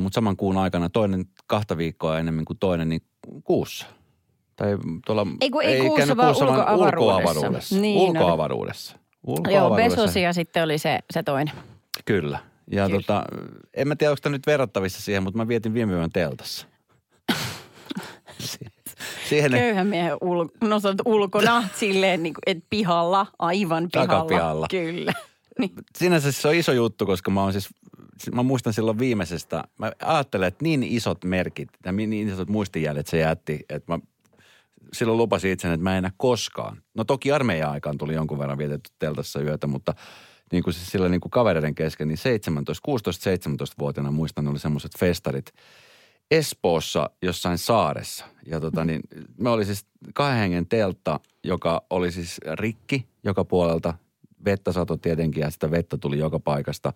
mutta 0.00 0.14
saman 0.14 0.36
kuun 0.36 0.56
aikana 0.56 0.88
toinen 0.88 1.24
kahta 1.46 1.76
viikkoa 1.76 2.18
enemmän 2.18 2.44
kuin 2.44 2.58
toinen, 2.58 2.88
niin 2.88 3.02
kuussa. 3.44 3.86
Tai 4.56 4.78
tuolla, 5.06 5.26
Ei 5.40 5.50
kun 5.50 5.62
ei 5.62 5.80
kuussa, 5.80 5.96
käynyt 5.98 6.16
vaan 6.16 6.34
vaan 6.34 6.78
ulkoavaruudessa. 6.78 7.00
ulkoavaruudessa. 7.00 7.76
Niin, 7.80 7.96
no. 8.14 8.20
ulkoavaruudessa. 8.20 8.96
Joo, 9.26 9.36
ulkoavaruudessa. 9.36 10.02
Besos 10.02 10.16
ja 10.16 10.32
sitten 10.32 10.62
oli 10.62 10.78
se, 10.78 10.98
se 11.10 11.22
toinen. 11.22 11.54
Kyllä. 12.04 12.38
Ja 12.70 12.86
Kyllä. 12.86 13.00
tota, 13.00 13.24
en 13.74 13.88
mä 13.88 13.96
tiedä, 13.96 14.10
onko 14.10 14.20
tämä 14.22 14.32
nyt 14.36 14.46
verrattavissa 14.46 15.02
siihen, 15.02 15.22
mutta 15.22 15.36
mä 15.38 15.48
vietin 15.48 15.74
viime 15.74 15.92
yön 15.92 16.10
teltassa. 16.10 16.66
Si- 18.44 18.66
siihen 19.28 19.50
Köyhän 19.50 19.86
miehen 19.86 20.16
ul, 20.20 20.48
no 20.60 20.80
sä 20.80 20.88
oot 20.88 20.98
ulkona 21.04 21.68
silleen 21.80 22.22
niin 22.22 22.34
kuin, 22.34 22.42
et 22.56 22.64
pihalla, 22.70 23.26
aivan 23.38 23.88
pihalla. 23.92 24.08
Takapihalla. 24.08 24.66
Kyllä. 24.70 25.12
Niin. 25.58 25.72
sinänsä 25.98 26.32
se 26.32 26.48
on 26.48 26.54
iso 26.54 26.72
juttu, 26.72 27.06
koska 27.06 27.30
mä 27.30 27.42
oon 27.42 27.52
siis, 27.52 27.68
mä 28.32 28.42
muistan 28.42 28.72
silloin 28.72 28.98
viimeisestä, 28.98 29.64
mä 29.78 29.92
ajattelen, 30.02 30.48
että 30.48 30.64
niin 30.64 30.82
isot 30.82 31.24
merkit 31.24 31.68
ja 31.84 31.92
niin 31.92 32.28
isot 32.28 32.48
muistijäljet 32.48 33.06
se 33.06 33.18
jätti, 33.18 33.60
että 33.68 33.92
mä 33.92 33.98
silloin 34.92 35.18
lupasin 35.18 35.50
itseni, 35.50 35.74
että 35.74 35.84
mä 35.84 35.92
en 35.92 35.98
enää 35.98 36.10
koskaan. 36.16 36.82
No 36.94 37.04
toki 37.04 37.32
armeijan 37.32 37.70
aikaan 37.70 37.98
tuli 37.98 38.14
jonkun 38.14 38.38
verran 38.38 38.58
vietetty 38.58 38.90
teltassa 38.98 39.40
yötä, 39.40 39.66
mutta 39.66 39.94
niin 40.52 40.62
kuin 40.62 40.74
siis 40.74 40.90
sillä 40.90 41.08
niin 41.08 41.20
kuin 41.20 41.30
kavereiden 41.30 41.74
kesken, 41.74 42.08
niin 42.08 42.18
17, 42.18 42.88
16-17-vuotiaana 42.90 44.10
muistan, 44.10 44.48
oli 44.48 44.58
semmoiset 44.58 44.92
festarit 44.98 45.52
Espoossa 46.30 47.10
jossain 47.22 47.58
saaressa. 47.58 48.24
Ja 48.46 48.60
tota 48.60 48.84
niin, 48.84 49.00
me 49.36 49.50
oli 49.50 49.64
siis 49.64 49.86
kahden 50.14 50.38
hengen 50.38 50.66
teltta, 50.66 51.20
joka 51.44 51.82
oli 51.90 52.12
siis 52.12 52.40
rikki 52.52 53.06
joka 53.24 53.44
puolelta. 53.44 53.94
Vettä 54.44 54.72
sato 54.72 54.96
tietenkin 54.96 55.40
ja 55.40 55.50
sitä 55.50 55.70
vettä 55.70 55.98
tuli 55.98 56.18
joka 56.18 56.38
paikasta. 56.38 56.92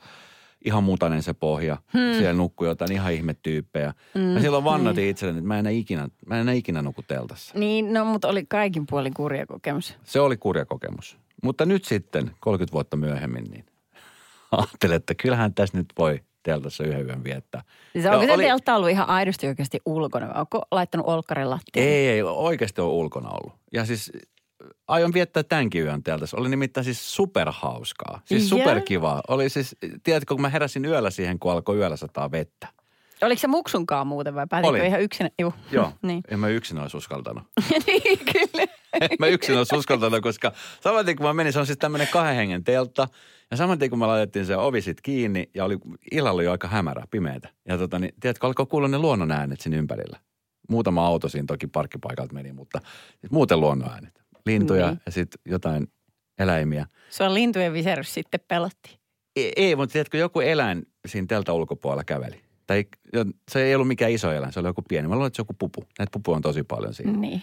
Ihan 0.65 0.85
mutainen 0.85 1.23
se 1.23 1.35
pohja. 1.35 1.77
Hmm. 1.93 2.19
Siellä 2.19 2.33
nukkui 2.33 2.69
jotain 2.69 2.93
ihan 2.93 3.13
ihmetyyppejä. 3.13 3.95
Hmm. 4.15 4.23
Mä 4.23 4.41
silloin 4.41 4.65
vannotin 4.65 5.09
itselleni, 5.09 5.39
että 5.39 5.49
mä 5.49 5.55
en 5.55 5.59
enää 5.59 5.73
ikinä, 5.73 6.09
mä 6.27 6.35
en 6.35 6.41
enää 6.41 6.55
ikinä 6.55 6.83
nuku 6.83 7.03
teltassa. 7.03 7.59
niin, 7.59 7.93
no 7.93 8.05
mutta 8.05 8.29
oli 8.29 8.47
kaikin 8.49 8.87
puolin 8.87 9.15
kurja 9.15 9.47
kokemus. 9.47 9.97
Se 10.05 10.21
oli 10.21 10.37
kurja 10.37 10.65
kokemus. 10.67 11.19
Mutta 11.43 11.67
nyt 11.67 11.85
sitten, 11.85 12.31
30 12.41 12.73
vuotta 12.73 12.97
myöhemmin, 12.97 13.45
niin 13.45 13.65
ajattelin, 14.53 14.97
että 14.97 15.15
kyllähän 15.15 15.55
tässä 15.55 15.79
nyt 15.79 15.87
voi 15.99 16.21
teltassa 16.43 16.85
yhden 16.85 17.07
yön 17.07 17.25
viettää. 17.25 17.63
Siis 17.93 18.07
onko 18.07 18.27
se 18.27 18.33
oli- 18.33 18.43
teltta 18.45 18.77
ollut 18.77 18.91
ihan 18.91 19.09
aidosti 19.09 19.47
oikeasti 19.47 19.81
ulkona? 19.87 20.33
Onko 20.35 20.63
laittanut 20.71 21.07
olkkarin 21.07 21.51
lattialle? 21.51 21.91
Ei, 21.91 22.09
ei, 22.09 22.23
oikeasti 22.23 22.81
on 22.81 22.89
ulkona 22.89 23.29
ollut. 23.31 23.53
Ja 23.73 23.85
siis 23.85 24.13
aion 24.89 25.13
viettää 25.13 25.43
tämänkin 25.43 25.83
yön 25.83 26.03
teltassa. 26.03 26.37
Oli 26.37 26.49
nimittäin 26.49 26.85
siis 26.85 27.15
superhauskaa. 27.15 28.21
Siis 28.25 28.49
superkivaa. 28.49 29.21
Oli 29.29 29.49
siis, 29.49 29.77
tiedätkö, 30.03 30.35
kun 30.35 30.43
mä 30.43 30.49
heräsin 30.49 30.85
yöllä 30.85 31.11
siihen, 31.11 31.39
kun 31.39 31.53
alkoi 31.53 31.77
yöllä 31.77 31.97
sataa 31.97 32.31
vettä. 32.31 32.69
Oliko 33.23 33.39
se 33.41 33.47
muksunkaan 33.47 34.07
muuten 34.07 34.35
vai 34.35 34.47
päätitkö 34.51 34.87
ihan 34.87 35.01
yksin? 35.01 35.31
Juh. 35.39 35.55
Joo, 35.73 35.93
niin. 36.03 36.21
en 36.31 36.41
mä 36.41 36.49
yksin 36.49 36.79
olisi 36.79 36.97
uskaltanut. 36.97 37.43
niin, 37.87 38.19
kyllä. 38.19 38.67
Mä 39.19 39.27
yksin 39.27 39.59
olisi 39.59 39.77
uskaltanut, 39.77 40.23
koska 40.23 40.53
saman 40.81 41.05
tien 41.05 41.17
kun 41.17 41.27
mä 41.27 41.35
menin, 41.35 41.53
se 41.53 41.59
on 41.59 41.67
siis 41.67 41.79
tämmöinen 41.79 42.09
kahden 42.13 42.37
hengen 42.37 42.65
teltta. 42.65 43.09
Ja 43.51 43.57
saman 43.57 43.79
tien 43.79 43.91
kun 43.91 43.99
me 43.99 44.07
laitettiin 44.07 44.47
se 44.47 44.57
ovi 44.57 44.81
sit 44.83 45.01
kiinni 45.01 45.51
ja 45.55 45.65
oli, 45.65 45.79
illalla 46.13 46.37
oli 46.37 46.45
jo 46.45 46.51
aika 46.51 46.69
hämärä, 46.69 47.05
pimeätä. 47.11 47.49
Ja 47.69 47.79
tota 47.79 47.99
niin, 47.99 48.15
tiedätkö, 48.21 48.47
alkoi 48.47 48.67
kuulla 48.67 48.89
ne 48.89 48.99
luonnon 48.99 49.31
äänet 49.31 49.61
siinä 49.61 49.77
ympärillä. 49.77 50.19
Muutama 50.69 51.07
auto 51.07 51.29
siinä 51.29 51.47
toki 51.47 51.67
parkkipaikalta 51.67 52.35
meni, 52.35 52.53
mutta 52.53 52.81
muuten 53.31 53.61
luonnon 53.61 53.91
äänet. 53.91 54.23
Lintuja 54.47 54.87
Niin. 54.87 55.01
ja 55.07 55.13
sitten 55.13 55.41
jotain 55.47 55.87
eläimiä. 56.39 56.87
Sua 57.11 57.35
lintujen 57.35 57.73
viserys 57.73 58.15
sitten 58.15 58.41
pelotti. 58.49 58.99
Ei, 59.37 59.53
ei, 59.57 59.77
mutta 59.77 59.93
tiedätkö, 59.93 60.19
joku 60.19 60.41
eläin 60.41 60.87
siinä 61.07 61.27
teltan 61.27 61.55
ulkopuolella 61.55 62.05
käveli. 62.05 62.41
Tai 62.67 62.87
se 63.51 63.63
ei 63.63 63.75
ollut 63.75 63.89
mikään 63.89 64.13
iso 64.13 64.33
eläin, 64.33 64.53
se 64.53 64.61
oli 64.61 64.69
joku 64.69 64.83
pieni. 64.89 65.09
Mä 65.09 65.15
luulen, 65.15 65.27
että 65.27 65.37
se 65.37 65.43
on 65.43 65.45
joku 65.45 65.55
pupu. 65.59 65.85
Näitä 65.99 66.11
pupuja 66.13 66.37
on 66.37 66.43
tosi 66.43 66.63
paljon 66.63 66.95
siinä. 66.95 67.13
Niin. 67.13 67.43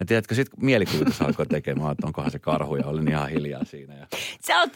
Ja 0.00 0.06
tiedätkö, 0.06 0.34
sitten 0.34 0.64
mielikuvitus 0.64 1.22
alkoi 1.22 1.46
tekemään, 1.46 1.92
että 1.92 2.06
onkohan 2.06 2.30
se 2.30 2.38
karhu 2.38 2.76
ja 2.76 2.86
olin 2.86 3.08
ihan 3.08 3.30
hiljaa 3.30 3.64
siinä. 3.64 3.94
Ja 3.94 4.06
Sä 4.46 4.60
oot, 4.60 4.70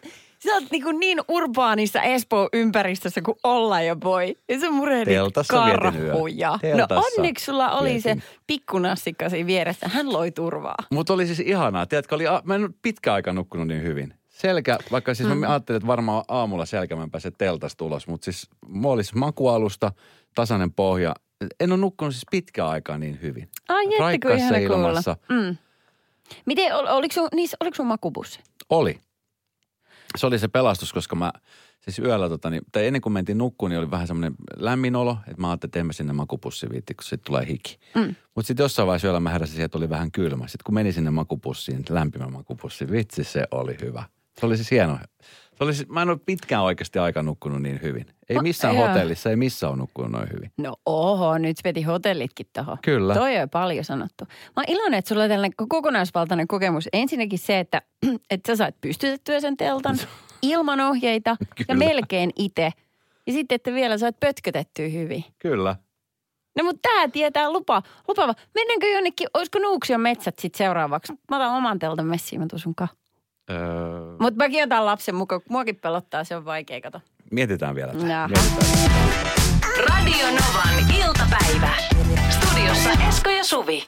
sä 0.44 0.54
oot 0.54 0.64
niin, 0.70 1.00
niin 1.00 1.18
urbaanissa 1.28 2.02
Espoon 2.02 2.48
ympäristössä 2.52 3.22
kuin 3.22 3.36
olla 3.44 3.82
jo 3.82 3.96
voi. 4.04 4.36
Ja 4.48 4.60
sä 4.60 4.70
murehdit 4.70 5.14
Teltassa 5.14 5.54
karhuja. 5.54 6.58
No 6.76 6.86
onneksi 7.16 7.44
sulla 7.44 7.70
oli 7.70 7.88
vietin. 7.88 8.02
se 8.02 8.16
pikkunassikka 8.46 9.28
siinä 9.28 9.46
vieressä. 9.46 9.88
Hän 9.88 10.12
loi 10.12 10.30
turvaa. 10.30 10.76
Mutta 10.92 11.12
oli 11.12 11.26
siis 11.26 11.40
ihanaa. 11.40 11.86
Tiedätkö, 11.86 12.14
oli, 12.14 12.26
a- 12.26 12.42
mä 12.44 12.54
en 12.54 12.74
pitkä 12.82 13.14
aika 13.14 13.32
nukkunut 13.32 13.68
niin 13.68 13.82
hyvin. 13.82 14.14
Selkä, 14.28 14.78
vaikka 14.92 15.14
siis 15.14 15.28
mm. 15.28 15.36
mä 15.36 15.48
ajattelin, 15.48 15.76
että 15.76 15.86
varmaan 15.86 16.24
aamulla 16.28 16.66
selkä 16.66 16.96
mä 16.96 17.08
pääsen 17.12 17.32
teltasta 17.38 17.84
ulos, 17.84 18.06
mutta 18.06 18.24
siis 18.24 18.48
mulla 18.66 18.94
oli 18.94 19.04
siis 19.04 19.14
makualusta, 19.14 19.92
tasainen 20.34 20.72
pohja. 20.72 21.14
En 21.60 21.72
ole 21.72 21.80
nukkunut 21.80 22.14
siis 22.14 22.26
pitkään 22.30 22.68
aikaa 22.68 22.98
niin 22.98 23.18
hyvin. 23.22 23.48
Ai 23.68 23.84
jättä, 23.84 23.96
kun 23.96 24.00
Raikkaassa 24.00 24.56
ihana 24.56 24.56
ilmassa. 24.56 25.16
kuulla. 25.28 25.42
Mm. 25.42 25.56
Miten, 26.46 26.76
ol, 26.76 26.86
oliko 26.86 27.14
sun, 27.14 27.28
niissä, 27.34 27.56
oliko 27.60 27.74
sun 27.74 27.86
makupussi? 27.86 28.40
Oli. 28.70 29.00
Se 30.16 30.26
oli 30.26 30.38
se 30.38 30.48
pelastus, 30.48 30.92
koska 30.92 31.16
mä 31.16 31.32
siis 31.80 31.98
yöllä, 31.98 32.28
tota, 32.28 32.50
niin, 32.50 32.62
tai 32.72 32.86
ennen 32.86 33.02
kuin 33.02 33.12
mentiin 33.12 33.38
nukkuun, 33.38 33.70
niin 33.70 33.78
oli 33.78 33.90
vähän 33.90 34.06
semmoinen 34.06 34.34
lämmin 34.56 34.96
olo, 34.96 35.16
että 35.26 35.40
mä 35.40 35.50
ajattelin, 35.50 35.68
että 35.68 35.78
en 35.78 35.86
mä 35.86 35.92
sinne 35.92 36.12
makupussiin 36.12 36.72
viitti, 36.72 36.94
kun 36.94 37.04
sitten 37.04 37.26
tulee 37.26 37.46
hiki. 37.46 37.78
Mm. 37.94 38.14
Mutta 38.34 38.46
sitten 38.46 38.64
jossain 38.64 38.86
vaiheessa 38.86 39.08
yöllä 39.08 39.20
mä 39.20 39.30
heräsin 39.30 39.52
siihen, 39.52 39.64
että 39.64 39.78
oli 39.78 39.88
vähän 39.88 40.12
kylmä. 40.12 40.46
Sitten 40.46 40.64
kun 40.64 40.74
meni 40.74 40.92
sinne 40.92 41.10
makupussiin, 41.10 41.82
lämpimä 41.90 42.26
makupussi, 42.26 42.90
vitsi 42.90 43.24
se 43.24 43.44
oli 43.50 43.76
hyvä. 43.82 44.04
Se 44.40 44.46
oli 44.46 44.56
siis 44.56 44.70
hieno. 44.70 44.98
Se 45.60 45.64
oli 45.64 45.72
mä 45.88 46.02
en 46.02 46.08
ole 46.10 46.18
pitkään 46.26 46.62
oikeasti 46.62 46.98
aika 46.98 47.22
nukkunut 47.22 47.62
niin 47.62 47.80
hyvin. 47.82 48.06
Ei 48.28 48.36
No, 48.36 48.42
missään 48.42 48.76
joo. 48.76 48.88
hotellissa, 48.88 49.30
ei 49.30 49.36
missään 49.36 49.70
ole 49.72 49.78
nukkunut 49.78 50.10
noin 50.12 50.28
hyvin. 50.32 50.52
No 50.58 50.76
oho, 50.86 51.38
nyt 51.38 51.56
veti 51.64 51.82
hotellitkin 51.82 52.46
toho. 52.52 52.76
Kyllä. 52.82 53.14
Toi 53.14 53.36
on 53.38 53.50
paljon 53.50 53.84
sanottu. 53.84 54.24
Mä 54.28 54.34
oon 54.56 54.64
iloinen, 54.68 54.98
että 54.98 55.08
sulla 55.08 55.22
on 55.22 55.28
tällainen 55.30 55.56
kokonaisvaltainen 55.68 56.48
kokemus. 56.48 56.88
Ensinnäkin 56.92 57.38
se, 57.38 57.58
että, 57.58 57.82
että 58.30 58.52
sä 58.52 58.56
sait 58.56 58.74
pystytettyä 58.80 59.40
sen 59.40 59.56
teltan 59.56 59.96
ilman 60.42 60.80
ohjeita 60.80 61.30
ja 61.40 61.64
Kyllä. 61.66 61.78
melkein 61.78 62.30
itse. 62.38 62.70
Ja 63.26 63.32
sitten, 63.32 63.56
että 63.56 63.72
vielä 63.74 63.98
sait 63.98 64.20
pötkötettyä 64.20 64.88
hyvin. 64.88 65.24
Kyllä. 65.38 65.76
No 66.58 66.64
mutta 66.64 66.88
tää 66.88 67.08
tietää 67.08 67.52
lupa, 67.52 67.82
lupaava. 68.08 68.34
Mennäänkö 68.54 68.86
jonnekin, 68.86 69.28
olisiko 69.34 69.58
Nuuksion 69.58 70.00
metsät 70.00 70.38
sitten 70.38 70.58
seuraavaksi? 70.58 71.12
Mä 71.30 71.36
otan 71.36 71.56
oman 71.56 71.78
teltan 71.78 72.06
messiin, 72.06 72.40
mä 72.40 72.46
tuun 72.50 72.60
sun 72.60 72.74
kanssa. 72.74 72.99
Öö, 73.50 74.16
Mutta 74.20 74.36
mäkin 74.36 74.64
otan 74.64 74.86
lapsen 74.86 75.14
mukaan, 75.14 75.40
kun 75.42 75.52
muakin 75.52 75.76
pelottaa, 75.76 76.24
se 76.24 76.36
on 76.36 76.44
vaikea, 76.44 76.80
kato. 76.80 77.00
mietitään 77.30 77.74
vielä. 77.74 77.92
tätä. 77.92 78.06
Jaha. 78.06 78.28
Mietitään. 78.28 78.90
Radio 79.88 80.26
Novan 80.26 80.94
iltapäivä. 80.98 81.70
Studiossa 82.30 82.90
Esko 83.08 83.30
ja 83.30 83.44
Suvi. 83.44 83.84